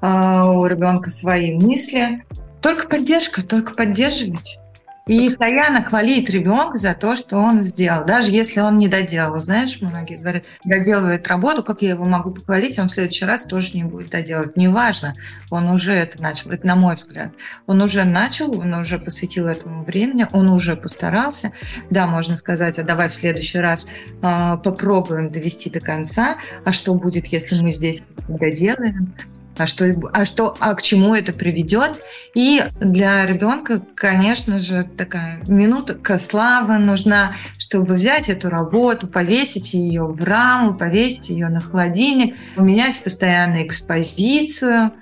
А, 0.00 0.50
у 0.50 0.66
ребенка 0.66 1.10
свои 1.10 1.54
мысли. 1.54 2.24
Только 2.62 2.88
поддержка, 2.88 3.42
только 3.42 3.74
поддерживать. 3.74 4.58
И 5.08 5.28
постоянно 5.28 5.84
хвалить 5.84 6.28
ребенка 6.30 6.78
за 6.78 6.92
то, 6.92 7.14
что 7.14 7.36
он 7.36 7.62
сделал, 7.62 8.04
даже 8.04 8.32
если 8.32 8.58
он 8.58 8.76
не 8.76 8.88
доделал. 8.88 9.38
Знаешь, 9.38 9.80
многие 9.80 10.16
говорят, 10.16 10.46
доделывает 10.64 11.28
работу, 11.28 11.62
как 11.62 11.82
я 11.82 11.90
его 11.90 12.04
могу 12.04 12.32
похвалить, 12.32 12.76
он 12.80 12.88
в 12.88 12.90
следующий 12.90 13.24
раз 13.24 13.44
тоже 13.44 13.74
не 13.74 13.84
будет 13.84 14.10
доделать. 14.10 14.56
Неважно, 14.56 15.14
он 15.48 15.68
уже 15.68 15.92
это 15.92 16.20
начал, 16.20 16.50
это 16.50 16.66
на 16.66 16.74
мой 16.74 16.96
взгляд. 16.96 17.30
Он 17.68 17.82
уже 17.82 18.02
начал, 18.02 18.58
он 18.58 18.74
уже 18.74 18.98
посвятил 18.98 19.46
этому 19.46 19.84
времени, 19.84 20.26
он 20.32 20.48
уже 20.48 20.74
постарался. 20.74 21.52
Да, 21.88 22.08
можно 22.08 22.34
сказать, 22.34 22.80
а 22.80 22.82
давай 22.82 23.06
в 23.08 23.12
следующий 23.12 23.58
раз 23.58 23.86
э, 23.86 24.56
попробуем 24.64 25.30
довести 25.30 25.70
до 25.70 25.78
конца, 25.78 26.38
а 26.64 26.72
что 26.72 26.92
будет, 26.94 27.26
если 27.28 27.54
мы 27.60 27.70
здесь 27.70 28.02
доделаем 28.26 29.14
а 29.58 29.66
что, 29.66 29.86
а 30.12 30.24
что, 30.24 30.56
а 30.60 30.74
к 30.74 30.82
чему 30.82 31.14
это 31.14 31.32
приведет. 31.32 32.00
И 32.34 32.62
для 32.80 33.26
ребенка, 33.26 33.82
конечно 33.94 34.58
же, 34.58 34.88
такая 34.96 35.42
минутка 35.46 36.18
славы 36.18 36.78
нужна, 36.78 37.34
чтобы 37.58 37.94
взять 37.94 38.28
эту 38.28 38.50
работу, 38.50 39.06
повесить 39.06 39.74
ее 39.74 40.04
в 40.04 40.22
раму, 40.22 40.74
повесить 40.74 41.30
ее 41.30 41.48
на 41.48 41.60
холодильник, 41.60 42.34
поменять 42.54 43.02
постоянно 43.02 43.66
экспозицию, 43.66 44.92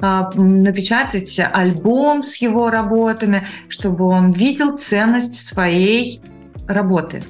а, 0.00 0.30
напечатать 0.34 1.40
альбом 1.52 2.22
с 2.22 2.36
его 2.36 2.70
работами, 2.70 3.46
чтобы 3.68 4.04
он 4.04 4.32
видел 4.32 4.76
ценность 4.76 5.34
своей 5.34 6.20
работы, 6.66 7.22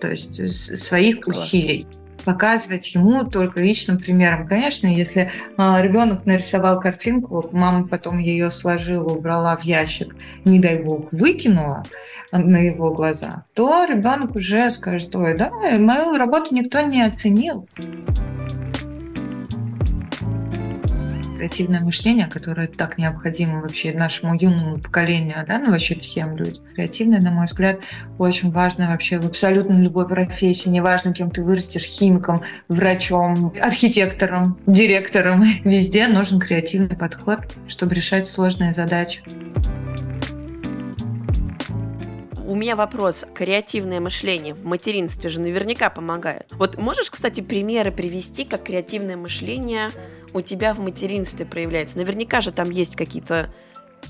то 0.00 0.08
есть 0.08 0.76
своих 0.78 1.20
Класс. 1.20 1.44
усилий 1.44 1.86
показывать 2.26 2.92
ему 2.94 3.24
только 3.24 3.60
личным 3.60 3.98
примером. 3.98 4.46
Конечно, 4.46 4.88
если 4.88 5.30
а, 5.56 5.80
ребенок 5.80 6.26
нарисовал 6.26 6.80
картинку, 6.80 7.48
мама 7.52 7.86
потом 7.86 8.18
ее 8.18 8.50
сложила, 8.50 9.08
убрала 9.08 9.56
в 9.56 9.62
ящик, 9.62 10.16
не 10.44 10.58
дай 10.58 10.82
бог, 10.82 11.12
выкинула 11.12 11.84
на 12.32 12.56
его 12.56 12.92
глаза, 12.92 13.44
то 13.54 13.84
ребенок 13.84 14.34
уже 14.34 14.70
скажет, 14.72 15.14
ой, 15.14 15.38
да, 15.38 15.50
мою 15.78 16.18
работу 16.18 16.54
никто 16.54 16.80
не 16.80 17.02
оценил 17.02 17.68
креативное 21.36 21.80
мышление, 21.80 22.26
которое 22.26 22.66
так 22.66 22.98
необходимо 22.98 23.60
вообще 23.60 23.92
нашему 23.92 24.34
юному 24.34 24.78
поколению, 24.78 25.44
да, 25.46 25.58
ну 25.58 25.70
вообще 25.70 25.94
всем 25.96 26.36
людям. 26.36 26.64
Креативное, 26.74 27.20
на 27.20 27.30
мой 27.30 27.46
взгляд, 27.46 27.80
очень 28.18 28.50
важно 28.50 28.88
вообще 28.88 29.18
в 29.18 29.26
абсолютно 29.26 29.74
любой 29.74 30.08
профессии, 30.08 30.68
неважно, 30.68 31.12
кем 31.12 31.30
ты 31.30 31.44
вырастешь, 31.44 31.84
химиком, 31.84 32.42
врачом, 32.68 33.52
архитектором, 33.60 34.58
директором, 34.66 35.44
везде 35.64 36.08
нужен 36.08 36.40
креативный 36.40 36.96
подход, 36.96 37.40
чтобы 37.68 37.94
решать 37.94 38.26
сложные 38.26 38.72
задачи. 38.72 39.22
У 42.46 42.54
меня 42.54 42.76
вопрос. 42.76 43.26
Креативное 43.34 43.98
мышление 43.98 44.54
в 44.54 44.64
материнстве 44.64 45.28
же 45.28 45.40
наверняка 45.40 45.90
помогает. 45.90 46.46
Вот 46.52 46.78
можешь, 46.78 47.10
кстати, 47.10 47.40
примеры 47.40 47.90
привести, 47.90 48.44
как 48.44 48.62
креативное 48.62 49.16
мышление 49.16 49.90
у 50.36 50.42
тебя 50.42 50.74
в 50.74 50.78
материнстве 50.78 51.46
проявляется? 51.46 51.98
Наверняка 51.98 52.40
же 52.40 52.52
там 52.52 52.70
есть 52.70 52.96
какие-то 52.96 53.50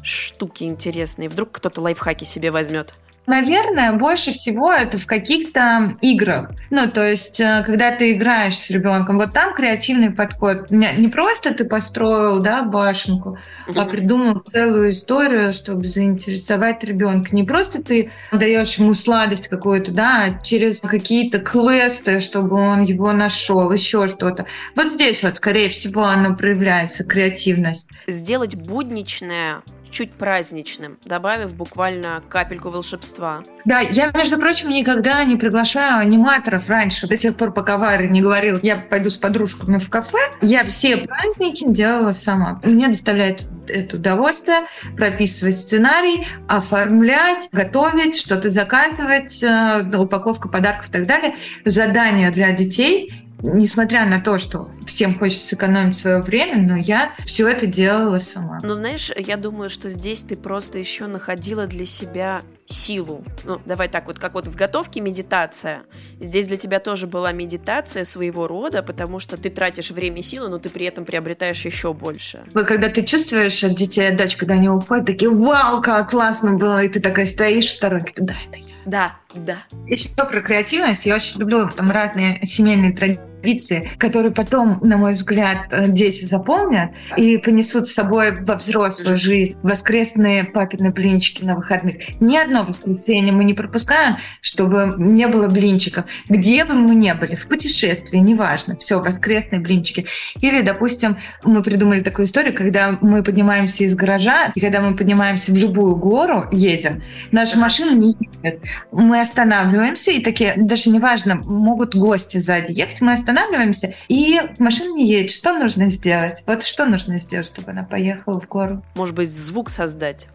штуки 0.03 0.65
интересные. 0.65 1.29
Вдруг 1.29 1.53
кто-то 1.53 1.81
лайфхаки 1.81 2.25
себе 2.25 2.51
возьмет. 2.51 2.95
Наверное, 3.27 3.93
больше 3.93 4.31
всего 4.31 4.73
это 4.73 4.99
в 4.99 5.07
каких-то 5.07 5.97
играх. 6.01 6.51
Ну, 6.71 6.89
то 6.89 7.07
есть, 7.07 7.41
э, 7.41 7.63
когда 7.67 7.91
ты 7.91 8.13
играешь 8.13 8.57
с 8.57 8.71
ребенком, 8.71 9.19
вот 9.19 9.33
там 9.33 9.53
креативный 9.55 10.11
подход. 10.11 10.71
Не 10.71 11.09
просто 11.09 11.53
ты 11.53 11.65
построил, 11.65 12.41
да, 12.41 12.63
башенку, 12.63 13.39
а 13.75 13.85
придумал 13.85 14.41
целую 14.41 14.91
историю, 14.91 15.53
чтобы 15.53 15.85
заинтересовать 15.85 16.85
ребенка. 16.85 17.35
Не 17.35 17.45
просто 17.45 17.83
ты 17.83 18.11
даешь 18.33 18.79
ему 18.79 18.95
сладость 18.95 19.49
какую-то, 19.49 19.93
да, 19.93 20.25
а 20.25 20.43
через 20.43 20.81
какие-то 20.81 21.39
квесты, 21.39 22.21
чтобы 22.21 22.57
он 22.57 22.83
его 22.83 23.13
нашел, 23.13 23.73
еще 23.73 24.07
что-то. 24.07 24.47
Вот 24.75 24.89
здесь 24.89 25.23
вот, 25.23 25.37
скорее 25.37 25.69
всего, 25.69 26.05
оно 26.05 26.37
проявляется, 26.37 27.05
креативность. 27.05 27.89
Сделать 28.07 28.55
будничное 28.55 29.63
чуть 29.91 30.13
праздничным, 30.13 30.99
добавив 31.05 31.55
буквально 31.55 32.23
капельку 32.29 32.71
волшебства. 32.71 33.43
Да, 33.65 33.81
я, 33.81 34.11
между 34.13 34.39
прочим, 34.39 34.71
никогда 34.71 35.25
не 35.25 35.37
приглашаю 35.37 36.01
аниматоров 36.01 36.69
раньше, 36.69 37.07
до 37.07 37.17
тех 37.17 37.37
пор, 37.37 37.53
пока 37.53 37.79
Варя 37.79 38.07
не 38.09 38.23
говорил, 38.23 38.59
я 38.63 38.77
пойду 38.77 39.11
с 39.11 39.17
подружками 39.17 39.79
в 39.79 39.91
кафе. 39.91 40.19
Я 40.41 40.65
все 40.65 40.99
праздники 40.99 41.65
делала 41.67 42.13
сама. 42.13 42.61
Мне 42.63 42.89
доставляет 42.89 43.47
это 43.69 43.97
удовольствие 43.97 44.61
прописывать 44.97 45.57
сценарий, 45.57 46.27
оформлять, 46.49 47.49
готовить, 47.53 48.17
что-то 48.17 48.49
заказывать, 48.49 49.43
э, 49.43 49.83
упаковка 49.97 50.49
подарков 50.49 50.89
и 50.89 50.93
так 50.93 51.07
далее. 51.07 51.35
Задания 51.65 52.31
для 52.31 52.53
детей 52.53 53.26
несмотря 53.43 54.07
на 54.07 54.21
то, 54.21 54.39
что 54.39 54.71
всем 54.87 55.19
хочется 55.19 55.47
сэкономить 55.47 55.97
свое 55.97 56.21
время, 56.21 56.59
но 56.59 56.77
я 56.77 57.13
все 57.25 57.49
это 57.49 57.67
делала 57.67 58.19
сама. 58.19 58.61
Ну, 58.63 58.75
знаешь, 58.75 59.11
я 59.17 59.37
думаю, 59.37 59.71
что 59.71 59.89
здесь 59.89 60.23
ты 60.23 60.37
просто 60.37 60.79
еще 60.79 61.07
находила 61.07 61.67
для 61.67 61.87
себя 61.87 62.43
силу. 62.67 63.25
Ну, 63.45 63.61
давай 63.65 63.89
так, 63.89 64.07
вот 64.07 64.19
как 64.19 64.35
вот 64.35 64.49
в 64.49 64.55
готовке 64.55 65.01
медитация. 65.01 65.85
Здесь 66.21 66.47
для 66.47 66.57
тебя 66.57 66.81
тоже 66.81 67.07
была 67.07 67.33
медитация 67.33 68.05
своего 68.05 68.47
рода, 68.47 68.83
потому 68.83 69.19
что 69.19 69.37
ты 69.37 69.51
тратишь 69.51 69.91
время 69.91 70.21
и 70.21 70.23
силу, 70.23 70.49
но 70.49 70.59
ты 70.59 70.69
при 70.69 70.87
этом 70.87 71.05
приобретаешь 71.05 71.65
еще 71.65 71.93
больше. 71.93 72.45
Когда 72.53 72.89
ты 72.89 73.05
чувствуешь 73.05 73.63
от 73.65 73.75
детей 73.75 74.09
отдачу, 74.09 74.39
когда 74.39 74.55
они 74.55 74.69
уходят, 74.69 75.07
такие, 75.07 75.31
вау, 75.31 75.81
как 75.83 76.11
классно 76.11 76.55
было, 76.55 76.83
и 76.83 76.89
ты 76.89 77.01
такая 77.01 77.27
стоишь 77.27 77.67
в 77.67 77.71
сторонке, 77.71 78.15
да, 78.17 78.35
это 78.49 78.59
я. 78.59 78.75
Да, 78.87 79.17
да. 79.35 79.57
Еще 79.87 80.11
про 80.11 80.41
креативность. 80.41 81.07
Я 81.07 81.17
очень 81.17 81.41
люблю 81.41 81.69
там 81.69 81.91
разные 81.91 82.41
семейные 82.45 82.95
традиции 82.95 83.36
традиции, 83.47 83.89
которые 83.99 84.33
потом, 84.33 84.79
на 84.83 84.97
мой 84.97 85.13
взгляд, 85.13 85.73
э, 85.73 85.89
дети 85.89 86.25
запомнят 86.25 86.91
и 87.17 87.39
понесут 87.39 87.87
с 87.89 87.95
собой 87.95 88.41
во 88.45 88.57
взрослую 88.57 89.19
жизнь. 89.19 89.57
Воскресные 89.63 90.45
папины 90.45 90.91
блинчики 90.91 91.45
на 91.45 91.55
выходных. 91.55 91.97
Ни 92.21 92.37
одно 92.37 92.65
воскресенье 92.65 93.33
мы 93.33 93.45
не 93.45 93.55
пропускаем, 93.55 94.17
чтобы 94.41 94.95
не 94.99 95.29
было 95.29 95.49
блинчиков. 95.49 96.07
Где 96.29 96.65
бы 96.65 96.75
мы 96.75 96.95
ни 96.95 97.13
были, 97.13 97.37
в 97.37 97.47
путешествии, 97.47 98.19
неважно, 98.19 98.77
все, 98.77 99.01
воскресные 99.01 99.61
блинчики. 99.61 100.07
Или, 100.41 100.63
допустим, 100.63 101.17
мы 101.45 101.63
придумали 101.63 102.01
такую 102.01 102.27
историю, 102.27 102.55
когда 102.55 102.99
мы 103.01 103.23
поднимаемся 103.23 103.85
из 103.85 103.95
гаража, 103.95 104.51
и 104.55 104.61
когда 104.61 104.81
мы 104.81 104.97
поднимаемся 104.97 105.53
в 105.53 105.57
любую 105.57 105.95
гору, 105.97 106.47
едем, 106.51 107.03
наша 107.31 107.59
машина 107.59 107.95
не 107.95 108.17
едет. 108.43 108.61
Мы 108.91 109.21
останавливаемся, 109.21 110.11
и 110.11 110.21
такие, 110.21 110.55
даже 110.57 110.91
неважно, 110.91 111.37
могут 111.45 111.95
гости 111.95 112.39
сзади 112.39 112.73
ехать, 112.73 113.01
мы 113.01 113.13
останавливаемся, 113.13 113.36
останавливаемся, 113.37 113.95
и 114.09 114.41
машина 114.59 114.95
не 114.95 115.07
едет. 115.07 115.31
Что 115.31 115.53
нужно 115.59 115.91
сделать? 115.91 116.43
Вот 116.47 116.63
что 116.63 116.87
нужно 116.87 117.19
сделать, 117.19 117.47
чтобы 117.47 117.71
она 117.71 117.85
поехала 117.85 118.41
в 118.41 118.49
гору? 118.49 118.83
Может 118.95 119.15
быть, 119.15 119.29
звук 119.29 119.71
создать? 119.71 120.29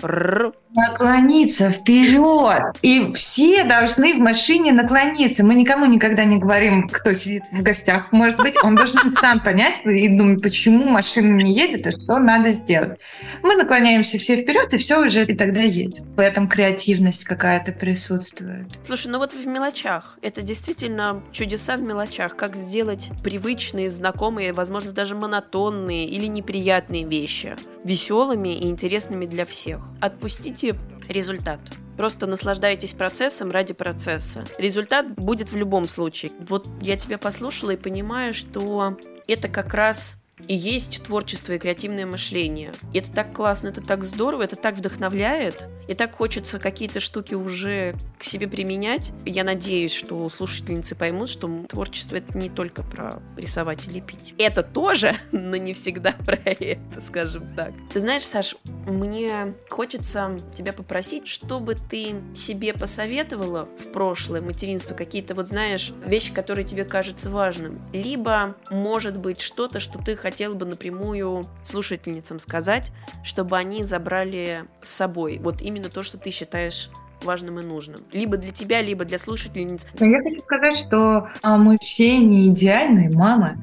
Наклониться 0.74 1.72
вперед. 1.72 2.62
И 2.82 3.12
все 3.14 3.66
должны 3.66 4.14
в 4.14 4.20
машине 4.20 4.72
наклониться. 4.72 5.44
Мы 5.44 5.56
никому 5.56 5.86
никогда 5.86 6.24
не 6.24 6.38
говорим, 6.38 6.88
кто 6.88 7.12
сидит 7.14 7.44
в 7.52 7.62
гостях. 7.62 8.12
Может 8.12 8.38
быть, 8.38 8.56
он 8.64 8.76
должен 8.76 9.12
сам 9.12 9.44
понять 9.44 9.82
и 9.86 10.08
думать, 10.08 10.42
почему 10.42 10.86
машина 10.86 11.42
не 11.42 11.54
едет 11.54 11.88
и 11.88 11.92
что 11.92 12.20
надо 12.20 12.54
сделать. 12.54 13.00
Мы 13.44 13.56
наклоняемся 13.56 14.18
все 14.18 14.42
вперед, 14.42 14.74
и 14.74 14.78
все 14.78 15.04
уже 15.04 15.26
и 15.26 15.36
тогда 15.36 15.62
едет. 15.62 16.02
В 16.16 16.20
этом 16.20 16.48
креативность 16.48 17.26
какая-то 17.26 17.74
присутствует. 17.74 18.68
Слушай, 18.84 19.12
ну 19.12 19.18
вот 19.18 19.34
в 19.34 19.48
мелочах. 19.48 20.18
Это 20.22 20.42
действительно 20.42 21.22
чудеса 21.32 21.76
в 21.76 21.82
мелочах. 21.82 22.38
Как 22.38 22.56
сделать 22.56 22.81
привычные, 23.24 23.90
знакомые, 23.90 24.54
возможно, 24.54 24.92
даже 24.92 25.16
монотонные 25.16 26.08
или 26.08 26.28
неприятные 26.28 27.04
вещи 27.04 27.56
веселыми 27.84 28.56
и 28.56 28.68
интересными 28.68 29.26
для 29.26 29.46
всех. 29.46 29.82
Отпустить 30.00 30.62
ищите 30.62 30.76
результат. 31.08 31.60
Просто 31.98 32.26
наслаждайтесь 32.26 32.94
процессом 32.94 33.52
ради 33.52 33.74
процесса. 33.74 34.46
Результат 34.58 35.14
будет 35.16 35.52
в 35.52 35.56
любом 35.56 35.88
случае. 35.88 36.32
Вот 36.48 36.68
я 36.82 36.98
тебя 36.98 37.18
послушала 37.18 37.72
и 37.72 37.78
понимаю, 37.78 38.34
что 38.34 38.98
это 39.28 39.48
как 39.48 39.74
раз 39.74 40.18
и 40.48 40.56
есть 40.56 41.04
творчество 41.04 41.54
и 41.54 41.60
креативное 41.60 42.06
мышление. 42.06 42.74
И 42.94 43.00
это 43.00 43.12
так 43.12 43.34
классно, 43.34 43.70
это 43.70 43.82
так 43.82 44.04
здорово, 44.04 44.44
это 44.44 44.56
так 44.56 44.76
вдохновляет, 44.76 45.68
и 45.88 45.94
так 45.94 46.16
хочется 46.16 46.60
какие-то 46.60 47.00
штуки 47.00 47.34
уже 47.34 47.96
к 48.18 48.24
себе 48.24 48.48
применять. 48.48 49.12
Я 49.26 49.44
надеюсь, 49.44 49.94
что 49.94 50.28
слушательницы 50.30 50.96
поймут, 50.96 51.30
что 51.30 51.66
творчество 51.68 52.16
это 52.18 52.38
не 52.38 52.50
только 52.50 52.84
про 52.84 53.22
рисовать 53.36 53.88
и 53.88 53.92
лепить. 53.92 54.34
Это 54.38 54.64
тоже, 54.64 55.16
но 55.32 55.58
не 55.58 55.74
всегда 55.74 56.14
про 56.14 56.36
это, 56.36 57.02
скажем 57.02 57.54
так. 57.56 57.74
Ты 57.94 58.00
знаешь, 58.00 58.26
Саш, 58.26 58.56
мне 58.86 59.54
хочется 59.70 60.38
тебя 60.56 60.74
попросить, 60.74 61.28
чтобы 61.28 61.76
ты 61.76 62.16
себе 62.36 62.74
посоветовала 62.74 63.68
в 63.80 63.92
прошлое 63.92 64.42
материнство 64.42 64.94
какие-то, 64.94 65.36
вот 65.36 65.48
знаешь, 65.48 65.94
вещи, 66.06 66.34
которые 66.34 66.66
тебе 66.66 66.86
кажутся 66.86 67.30
важным. 67.30 67.82
Либо, 67.92 68.56
может 68.70 69.18
быть, 69.18 69.42
что-то, 69.42 69.80
что 69.80 70.00
ты 70.00 70.16
хотела 70.32 70.54
бы 70.54 70.66
напрямую 70.66 71.46
слушательницам 71.62 72.40
сказать, 72.40 72.94
чтобы 73.22 73.58
они 73.58 73.84
забрали 73.84 74.64
с 74.82 74.90
собой. 74.90 75.40
Вот 75.44 75.62
именно 75.62 75.90
то, 75.90 76.04
что 76.04 76.18
ты 76.18 76.32
считаешь 76.32 76.90
важным 77.22 77.60
и 77.60 77.64
нужным. 77.64 78.00
Либо 78.14 78.38
для 78.38 78.52
тебя, 78.52 78.82
либо 78.82 79.04
для 79.04 79.20
слушательниц. 79.20 79.86
Но 80.00 80.06
я 80.08 80.22
хочу 80.22 80.40
сказать, 80.40 80.78
что 80.78 81.28
а, 81.44 81.58
мы 81.58 81.78
все 81.82 82.18
не 82.18 82.48
идеальные 82.48 83.10
мамы. 83.10 83.58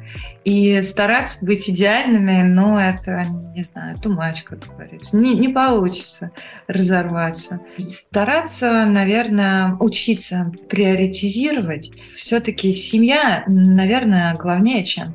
И 0.44 0.80
стараться 0.82 1.44
быть 1.44 1.68
идеальными, 1.68 2.42
ну, 2.42 2.76
это, 2.76 3.24
не 3.56 3.64
знаю, 3.64 3.96
тумач, 3.96 4.42
как 4.42 4.60
говорится. 4.66 5.16
Не, 5.16 5.34
не 5.34 5.48
получится 5.48 6.30
разорваться. 6.68 7.60
Стараться, 7.78 8.84
наверное, 8.84 9.74
учиться 9.80 10.52
приоритизировать. 10.68 11.90
Все-таки 12.14 12.72
семья, 12.72 13.42
наверное, 13.46 14.36
главнее, 14.36 14.84
чем 14.84 15.08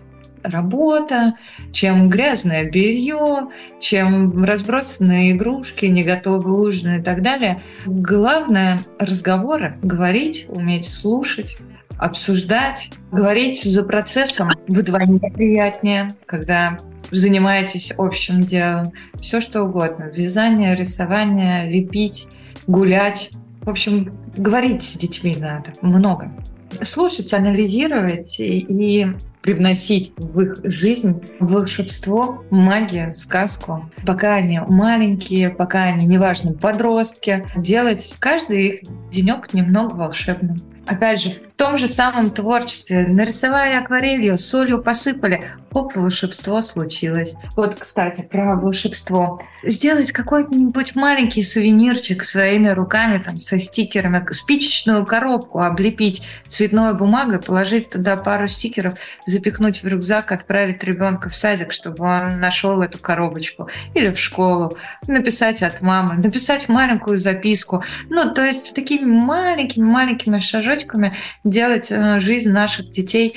работа, 0.44 1.36
чем 1.72 2.10
грязное 2.10 2.70
белье, 2.70 3.50
чем 3.80 4.44
разбросанные 4.44 5.32
игрушки, 5.32 5.86
не 5.86 6.04
готовый 6.04 6.54
ужин 6.54 7.00
и 7.00 7.02
так 7.02 7.22
далее. 7.22 7.62
Главное— 7.86 8.82
разговоры, 9.00 9.78
говорить, 9.82 10.46
уметь 10.50 10.86
слушать, 10.86 11.58
обсуждать, 11.98 12.92
говорить 13.12 13.64
за 13.64 13.84
процессом 13.84 14.50
вдвойне 14.68 15.20
приятнее, 15.20 16.16
когда 16.26 16.78
занимаетесь 17.12 17.94
общим 17.98 18.42
делом. 18.42 18.92
Все 19.20 19.40
что 19.42 19.64
угодно. 19.64 20.06
Вязание, 20.14 20.76
рисование, 20.76 21.70
лепить, 21.70 22.28
гулять. 22.68 23.32
В 23.62 23.70
общем, 23.70 24.18
говорить 24.36 24.84
с 24.84 24.98
детьми 24.98 25.36
надо 25.40 25.74
много. 25.82 26.32
Слушать, 26.82 27.34
анализировать 27.34 28.40
и, 28.40 29.08
привносить 29.42 30.14
в 30.18 30.40
их 30.40 30.62
жизнь 30.64 31.22
волшебство, 31.40 32.44
магию, 32.50 33.14
сказку. 33.14 33.90
Пока 34.06 34.36
они 34.36 34.60
маленькие, 34.60 35.50
пока 35.50 35.84
они, 35.84 36.06
неважно, 36.06 36.54
подростки, 36.54 37.46
делать 37.58 38.16
каждый 38.20 38.68
их 38.68 38.82
денек 39.12 39.54
немного 39.54 39.96
волшебным. 39.96 40.62
Опять 40.86 41.22
же, 41.22 41.34
том 41.56 41.78
же 41.78 41.88
самом 41.88 42.32
творчестве 42.32 43.08
нарисовали 43.08 43.74
акварелью, 43.74 44.38
солью 44.38 44.82
посыпали, 44.82 45.44
оп, 45.72 45.96
волшебство 45.96 46.62
случилось. 46.62 47.36
Вот, 47.56 47.76
кстати, 47.76 48.22
про 48.22 48.56
волшебство. 48.56 49.42
Сделать 49.64 50.12
какой-нибудь 50.12 50.96
маленький 50.96 51.42
сувенирчик 51.42 52.24
своими 52.24 52.70
руками, 52.70 53.18
там, 53.20 53.38
со 53.38 53.60
стикерами, 53.60 54.26
спичечную 54.32 55.06
коробку 55.06 55.62
облепить 55.62 56.24
цветной 56.48 56.94
бумагой, 56.94 57.40
положить 57.42 57.90
туда 57.90 58.18
пару 58.18 58.48
стикеров, 58.48 58.96
запихнуть 59.26 59.84
в 59.84 59.88
рюкзак, 59.88 60.32
отправить 60.32 60.84
ребенка 60.84 61.30
в 61.30 61.36
садик, 61.36 61.72
чтобы 61.72 62.04
он 62.06 62.40
нашел 62.40 62.82
эту 62.82 62.98
коробочку. 63.00 63.70
Или 63.94 64.12
в 64.12 64.20
школу. 64.20 64.78
Написать 65.08 65.64
от 65.64 65.82
мамы, 65.82 66.16
написать 66.16 66.70
маленькую 66.70 67.18
записку. 67.18 67.84
Ну, 68.10 68.34
то 68.34 68.44
есть 68.44 68.74
такими 68.74 69.06
маленькими-маленькими 69.06 70.38
шажочками 70.38 71.16
делать 71.44 71.92
э, 71.92 72.20
жизнь 72.20 72.52
наших 72.52 72.90
детей 72.90 73.36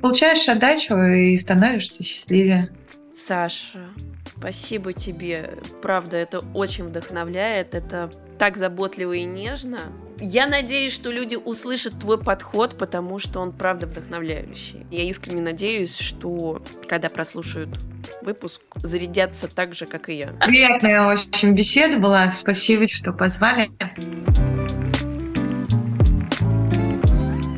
получаешь 0.00 0.48
отдачу 0.48 0.96
и 0.96 1.36
становишься 1.36 2.02
счастливее. 2.04 2.70
Саша, 3.14 3.80
спасибо 4.36 4.92
тебе. 4.92 5.58
Правда, 5.82 6.16
это 6.16 6.40
очень 6.54 6.84
вдохновляет. 6.84 7.74
Это 7.74 8.10
так 8.38 8.56
заботливо 8.56 9.14
и 9.14 9.24
нежно. 9.24 9.80
Я 10.20 10.46
надеюсь, 10.46 10.92
что 10.92 11.10
люди 11.10 11.36
услышат 11.36 11.98
твой 11.98 12.18
подход, 12.18 12.76
потому 12.76 13.18
что 13.18 13.40
он 13.40 13.52
правда 13.52 13.86
вдохновляющий. 13.86 14.86
Я 14.90 15.04
искренне 15.04 15.42
надеюсь, 15.42 15.98
что 15.98 16.62
когда 16.88 17.08
прослушают 17.08 17.70
выпуск, 18.22 18.62
зарядятся 18.76 19.48
так 19.48 19.74
же, 19.74 19.86
как 19.86 20.08
и 20.08 20.14
я. 20.14 20.28
Приятная 20.44 21.06
очень 21.06 21.54
беседа 21.54 21.98
была. 21.98 22.30
Спасибо, 22.30 22.88
что 22.88 23.12
позвали. 23.12 23.70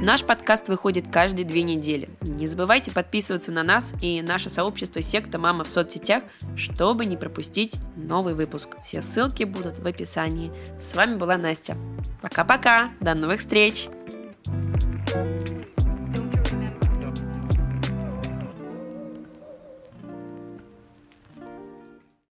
Наш 0.02 0.24
подкаст 0.24 0.68
выходит 0.68 1.12
каждые 1.12 1.44
две 1.44 1.62
недели. 1.62 2.08
Не 2.22 2.46
забывайте 2.46 2.90
подписываться 2.90 3.52
на 3.52 3.62
нас 3.62 3.92
и 4.00 4.22
наше 4.22 4.48
сообщество 4.48 5.02
«Секта 5.02 5.36
Мама» 5.38 5.62
в 5.64 5.68
соцсетях, 5.68 6.22
чтобы 6.56 7.04
не 7.04 7.18
пропустить 7.18 7.76
новый 7.96 8.32
выпуск. 8.32 8.76
Все 8.82 9.02
ссылки 9.02 9.44
будут 9.44 9.78
в 9.78 9.86
описании. 9.86 10.52
С 10.80 10.94
вами 10.94 11.16
была 11.16 11.36
Настя. 11.36 11.76
Пока-пока. 12.22 12.92
До 13.00 13.14
новых 13.14 13.40
встреч. 13.40 13.88